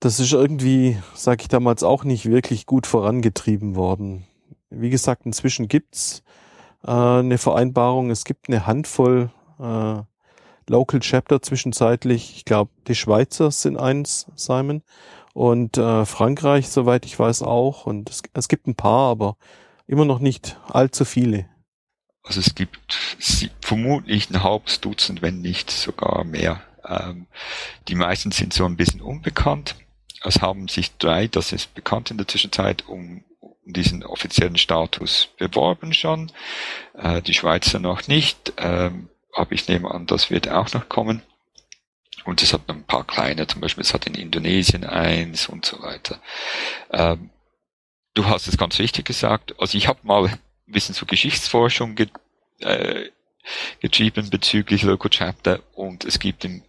[0.01, 4.27] das ist irgendwie, sag ich damals, auch nicht wirklich gut vorangetrieben worden.
[4.71, 6.23] Wie gesagt, inzwischen gibt's
[6.85, 8.11] äh, eine Vereinbarung.
[8.11, 10.03] Es gibt eine Handvoll äh,
[10.69, 12.37] Local Chapter zwischenzeitlich.
[12.37, 14.83] Ich glaube, die Schweizer sind eins, Simon.
[15.35, 17.87] Und äh, Frankreich, soweit ich weiß, auch.
[17.87, 19.37] Und es, es gibt ein paar, aber
[19.89, 21.49] immer noch nicht allzu viele.
[22.23, 22.95] Also es gibt
[23.61, 26.63] vermutlich ein halbes Dutzend, wenn nicht sogar mehr.
[26.87, 27.27] Ähm,
[27.89, 29.75] die meisten sind so ein bisschen unbekannt.
[30.23, 33.25] Es haben sich drei, das ist bekannt in der Zwischenzeit, um
[33.65, 36.31] diesen offiziellen Status beworben schon.
[36.95, 38.53] Äh, die Schweizer noch nicht.
[38.59, 41.23] Ähm, aber ich nehme an, das wird auch noch kommen.
[42.25, 45.65] Und es hat noch ein paar kleine, zum Beispiel es hat in Indonesien eins und
[45.65, 46.21] so weiter.
[46.91, 47.31] Ähm,
[48.15, 49.55] du hast es ganz richtig gesagt.
[49.59, 52.09] Also ich habe mal ein bisschen zur Geschichtsforschung ge
[52.61, 53.11] äh,
[53.81, 56.63] getrieben bezüglich Local Chapter und es gibt im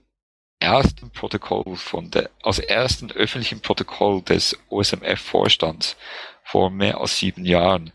[0.60, 5.98] ersten Protokoll von der, also ersten öffentlichen Protokoll des OSMF-Vorstands
[6.44, 7.92] vor mehr als sieben Jahren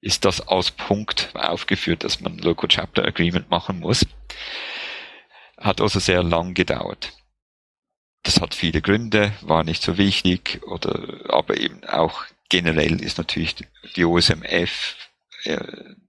[0.00, 4.06] ist das als Punkt aufgeführt, dass man Local Chapter Agreement machen muss.
[5.56, 7.12] Hat also sehr lang gedauert.
[8.22, 12.24] Das hat viele Gründe, war nicht so wichtig oder aber eben auch
[12.54, 13.56] generell ist natürlich
[13.96, 14.94] die OSMF
[15.42, 15.58] äh,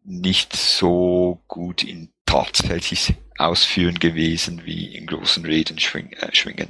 [0.03, 6.67] nicht so gut in tatsächlich Ausführen gewesen wie in großen Reden schwing, äh, schwingen.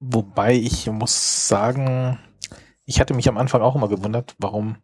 [0.00, 2.18] Wobei ich muss sagen,
[2.84, 4.76] ich hatte mich am Anfang auch immer gewundert, warum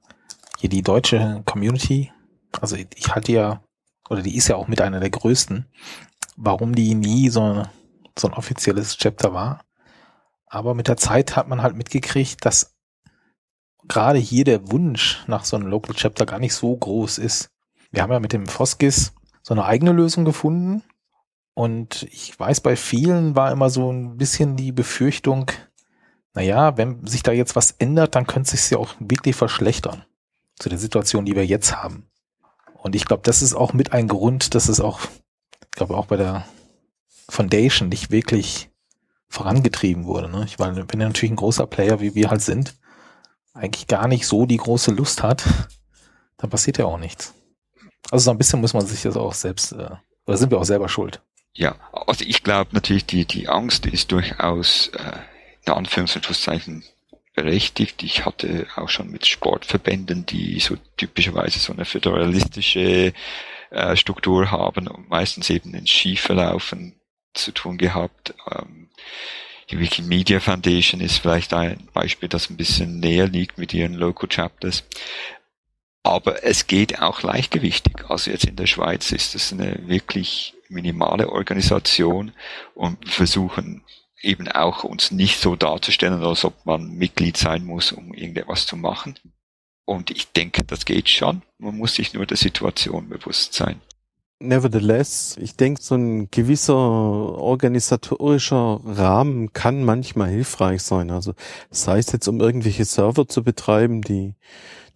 [0.59, 2.11] hier die deutsche Community,
[2.59, 3.63] also ich halte ja,
[4.09, 5.67] oder die ist ja auch mit einer der größten,
[6.39, 7.65] warum die nie so,
[8.19, 9.63] so ein offizielles Chapter war.
[10.47, 12.80] Aber mit der Zeit hat man halt mitgekriegt, dass
[13.89, 17.51] gerade hier der Wunsch nach so einem Local Chapter gar nicht so groß ist.
[17.91, 19.13] Wir haben ja mit dem Foskis
[19.43, 20.83] so eine eigene Lösung gefunden.
[21.55, 25.51] Und ich weiß, bei vielen war immer so ein bisschen die Befürchtung,
[26.35, 30.05] naja, wenn sich da jetzt was ändert, dann könnte es sich ja auch wirklich verschlechtern
[30.59, 32.07] zu der Situation, die wir jetzt haben.
[32.75, 35.01] Und ich glaube, das ist auch mit ein Grund, dass es auch,
[35.53, 36.47] ich glaube auch bei der
[37.29, 38.71] Foundation nicht wirklich
[39.29, 40.29] vorangetrieben wurde.
[40.29, 40.45] Ne?
[40.47, 42.77] Ich meine, wenn er natürlich ein großer Player, wie wir halt sind,
[43.55, 45.45] eigentlich gar nicht so die große Lust hat,
[46.37, 47.35] dann passiert ja auch nichts.
[48.11, 49.91] Also so ein bisschen muss man sich das auch selbst, äh,
[50.27, 51.21] oder sind wir auch selber schuld.
[51.53, 55.19] Ja, also ich glaube natürlich, die, die Angst ist durchaus äh,
[55.67, 56.85] in Anführungszeichen
[57.35, 58.03] berechtigt.
[58.03, 63.13] Ich hatte auch schon mit Sportverbänden, die so typischerweise so eine föderalistische
[63.71, 67.01] äh, Struktur haben und meistens eben in Skiverlaufen
[67.35, 68.35] zu tun gehabt.
[68.51, 68.89] Ähm,
[69.71, 74.29] die Wikimedia Foundation ist vielleicht ein Beispiel, das ein bisschen näher liegt mit ihren Local
[74.29, 74.85] Chapters.
[76.03, 78.11] Aber es geht auch leichtgewichtig.
[78.11, 82.33] Also jetzt in der Schweiz ist es eine wirklich minimale Organisation
[82.75, 83.85] und versuchen
[84.23, 88.77] eben auch uns nicht so darzustellen, als ob man Mitglied sein muss, um irgendetwas zu
[88.77, 89.19] machen.
[89.85, 91.43] Und ich denke, das geht schon.
[91.59, 93.81] Man muss sich nur der Situation bewusst sein.
[94.43, 101.11] Nevertheless, ich denke, so ein gewisser organisatorischer Rahmen kann manchmal hilfreich sein.
[101.11, 101.35] Also
[101.71, 104.33] sei es jetzt, um irgendwelche Server zu betreiben, die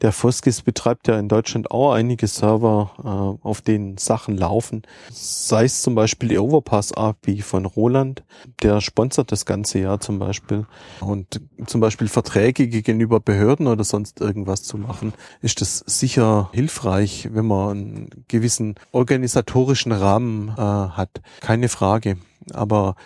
[0.02, 4.82] der Foskis betreibt ja in Deutschland auch einige Server, äh, auf denen Sachen laufen.
[5.10, 8.24] Sei es zum Beispiel die Overpass API von Roland,
[8.62, 10.66] der sponsert das ganze Jahr zum Beispiel.
[11.00, 17.28] Und zum Beispiel Verträge gegenüber Behörden oder sonst irgendwas zu machen, ist das sicher hilfreich,
[17.32, 21.20] wenn man einen gewissen organisatorischen Rahmen äh, hat.
[21.40, 22.16] Keine Frage.
[22.52, 22.96] Aber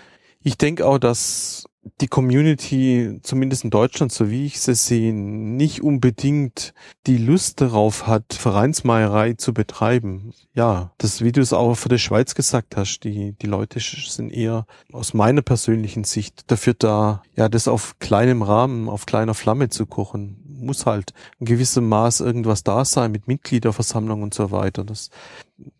[0.42, 1.67] ich denke auch, dass
[2.00, 6.74] die Community, zumindest in Deutschland, so wie ich sie sehe, nicht unbedingt
[7.06, 10.32] die Lust darauf hat, Vereinsmeierei zu betreiben.
[10.54, 14.30] Ja, das, wie du es auch für die Schweiz gesagt hast, die, die Leute sind
[14.30, 19.68] eher aus meiner persönlichen Sicht dafür da, ja, das auf kleinem Rahmen, auf kleiner Flamme
[19.68, 20.44] zu kochen.
[20.60, 24.84] Muss halt in gewissem Maß irgendwas da sein mit Mitgliederversammlung und so weiter.
[24.84, 25.10] Das,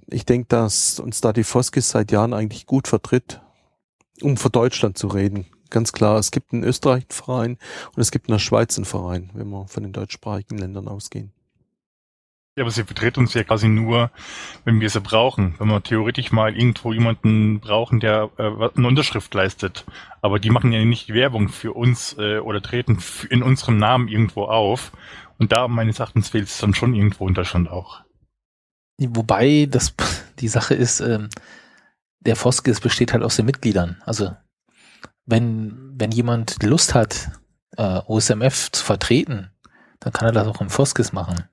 [0.09, 3.41] ich denke, dass uns da die Foskis seit Jahren eigentlich gut vertritt,
[4.23, 7.59] um für Deutschland zu reden ganz klar, es gibt einen österreichischen Verein
[7.95, 11.33] und es gibt in der Schweiz einen Verein, wenn wir von den deutschsprachigen Ländern ausgehen.
[12.59, 14.11] Ja, aber sie vertritt uns ja quasi nur,
[14.65, 15.55] wenn wir sie brauchen.
[15.61, 18.43] Wenn wir theoretisch mal irgendwo jemanden brauchen, der äh,
[18.77, 19.85] eine Unterschrift leistet.
[20.23, 22.99] Aber die machen ja nicht Werbung für uns äh, oder treten
[23.31, 24.91] in unserem Namen irgendwo auf.
[25.39, 28.01] Und da meines Erachtens fehlt es dann schon irgendwo in Deutschland auch.
[28.99, 29.95] Wobei das
[30.41, 31.29] die Sache ist, ähm,
[32.19, 34.03] der Foskis besteht halt aus den Mitgliedern.
[34.05, 34.33] Also
[35.29, 37.31] wenn, wenn jemand Lust hat,
[37.77, 39.51] äh, OSMF zu vertreten,
[40.01, 41.45] dann kann er das auch im Foskis machen.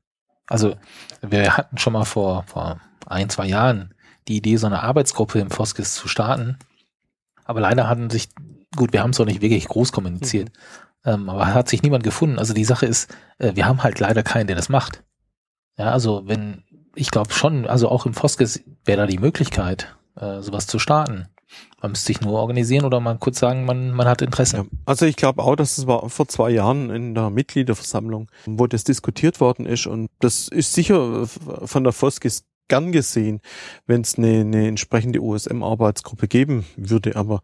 [0.48, 0.76] Also
[1.22, 3.94] wir hatten schon mal vor, vor ein, zwei Jahren
[4.28, 6.58] die Idee, so eine Arbeitsgruppe im Foskis zu starten.
[7.44, 8.30] Aber leider hatten sich
[8.76, 10.52] gut, wir haben es auch nicht wirklich groß kommuniziert,
[11.04, 11.12] mhm.
[11.12, 12.40] ähm, aber hat sich niemand gefunden.
[12.40, 15.04] Also die Sache ist, äh, wir haben halt leider keinen, der das macht.
[15.78, 16.64] Ja, also wenn,
[16.96, 21.28] ich glaube schon, also auch im Foskes wäre da die Möglichkeit, äh, sowas zu starten.
[21.82, 24.58] Man müsste sich nur organisieren oder mal kurz sagen, man, man hat Interesse.
[24.58, 28.66] Ja, also ich glaube auch, dass es war vor zwei Jahren in der Mitgliederversammlung, wo
[28.68, 33.42] das diskutiert worden ist und das ist sicher von der Foskis gern gesehen,
[33.86, 37.16] wenn es eine, eine entsprechende USM-Arbeitsgruppe geben würde.
[37.16, 37.42] Aber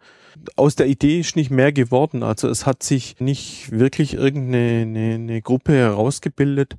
[0.55, 2.23] aus der Idee ist nicht mehr geworden.
[2.23, 6.77] Also es hat sich nicht wirklich irgendeine eine, eine Gruppe herausgebildet,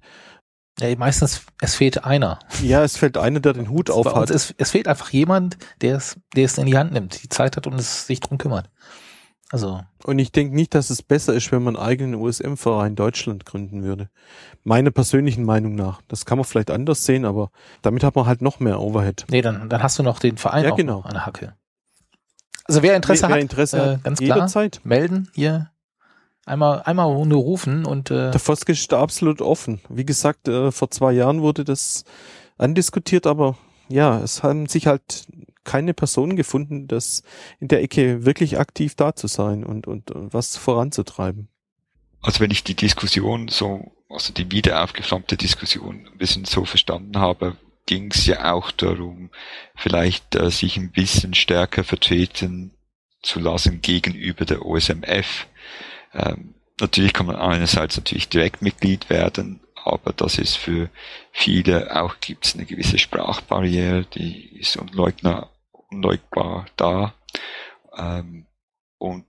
[0.80, 2.38] ja, meistens, es fehlt einer.
[2.62, 4.30] Ja, es fehlt einer, der den Hut auf hat.
[4.30, 7.56] Es, es fehlt einfach jemand, der es, der es in die Hand nimmt, die Zeit
[7.56, 8.70] hat und es sich drum kümmert.
[9.50, 9.82] Also.
[10.04, 13.82] Und ich denke nicht, dass es besser ist, wenn man einen eigenen USM-Verein Deutschland gründen
[13.82, 14.08] würde.
[14.64, 16.00] Meiner persönlichen Meinung nach.
[16.08, 17.50] Das kann man vielleicht anders sehen, aber
[17.82, 19.26] damit hat man halt noch mehr Overhead.
[19.30, 21.02] Nee, dann, dann hast du noch den Verein ja, genau.
[21.02, 21.54] an der Hacke.
[22.64, 25.71] Also wer Interesse wer, wer Interesse hat, äh, ganz jederzeit klar, melden hier
[26.44, 29.80] Einmal, einmal nur rufen und äh der Foske ist da absolut offen.
[29.88, 32.04] Wie gesagt, äh, vor zwei Jahren wurde das
[32.58, 33.56] andiskutiert, aber
[33.88, 35.26] ja, es haben sich halt
[35.64, 37.22] keine Personen gefunden, das
[37.60, 41.48] in der Ecke wirklich aktiv da zu sein und, und, und was voranzutreiben.
[42.20, 47.18] Also wenn ich die Diskussion so, also die wieder aufgeflammte Diskussion ein bisschen so verstanden
[47.18, 49.30] habe, ging es ja auch darum,
[49.74, 52.72] vielleicht äh, sich ein bisschen stärker vertreten
[53.22, 55.46] zu lassen gegenüber der OSMF.
[56.14, 60.90] Ähm, natürlich kann man einerseits natürlich Direktmitglied werden, aber das ist für
[61.32, 67.14] viele auch gibt es eine gewisse Sprachbarriere, die ist unleugbar, unleugbar da.
[67.96, 68.46] Ähm,
[68.98, 69.26] und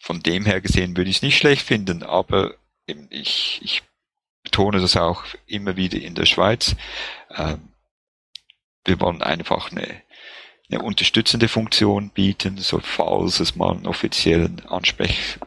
[0.00, 2.54] von dem her gesehen würde ich es nicht schlecht finden, aber
[3.08, 3.82] ich, ich
[4.42, 6.76] betone das auch immer wieder in der Schweiz.
[7.30, 7.68] Ähm,
[8.84, 10.02] wir wollen einfach eine,
[10.70, 15.38] eine unterstützende Funktion bieten, so falls es mal einen offiziellen Ansprech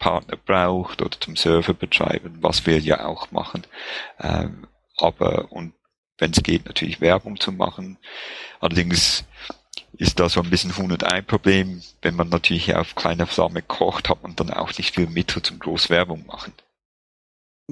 [0.00, 3.62] Partner braucht oder zum Server betreiben, was wir ja auch machen.
[4.18, 5.74] Ähm, aber und
[6.18, 7.98] wenn es geht, natürlich Werbung zu machen.
[8.58, 9.24] Allerdings
[9.92, 11.82] ist da so ein bisschen 101 Problem.
[12.02, 15.58] Wenn man natürlich auf kleiner Flamme kocht, hat man dann auch nicht viel Mittel zum
[15.58, 16.52] Großwerbung machen.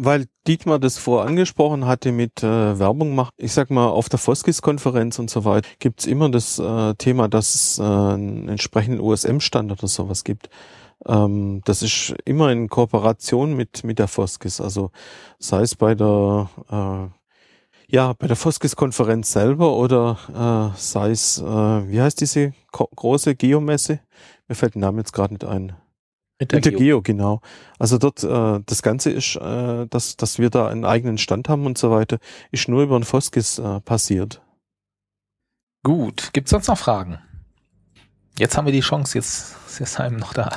[0.00, 4.20] Weil Dietmar das vorher angesprochen hatte mit äh, Werbung machen, ich sag mal, auf der
[4.20, 9.80] Foskis-Konferenz und so weiter gibt's immer das äh, Thema, dass es äh, einen entsprechenden USM-Standard
[9.80, 10.50] oder sowas gibt.
[11.06, 14.60] Ähm, das ist immer in Kooperation mit, mit der Foskis.
[14.60, 14.90] Also
[15.38, 21.44] sei es bei der, äh, ja, bei der Foskis-Konferenz selber oder äh, sei es, äh,
[21.44, 24.00] wie heißt diese große Geomesse?
[24.48, 25.74] Mir fällt der Name jetzt gerade nicht ein.
[26.40, 26.70] Intergeo.
[26.70, 27.40] Intergeo, genau.
[27.80, 31.66] Also dort, äh, das Ganze ist, äh, dass, dass wir da einen eigenen Stand haben
[31.66, 32.18] und so weiter,
[32.52, 34.40] ist nur über den Foskis äh, passiert.
[35.82, 37.18] Gut, gibt's sonst noch Fragen?
[38.38, 40.52] Jetzt haben wir die Chance, jetzt ist einem noch da.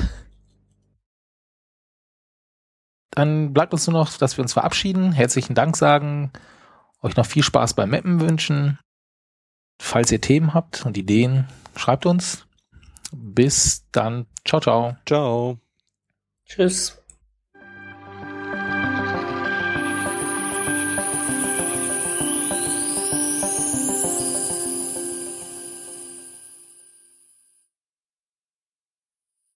[3.11, 6.31] Dann bleibt uns nur noch, dass wir uns verabschieden, herzlichen Dank sagen,
[7.01, 8.79] euch noch viel Spaß beim Mappen wünschen.
[9.79, 12.45] Falls ihr Themen habt und Ideen, schreibt uns.
[13.11, 14.27] Bis dann.
[14.45, 14.95] Ciao, ciao.
[15.05, 15.59] Ciao.
[16.45, 17.00] Tschüss.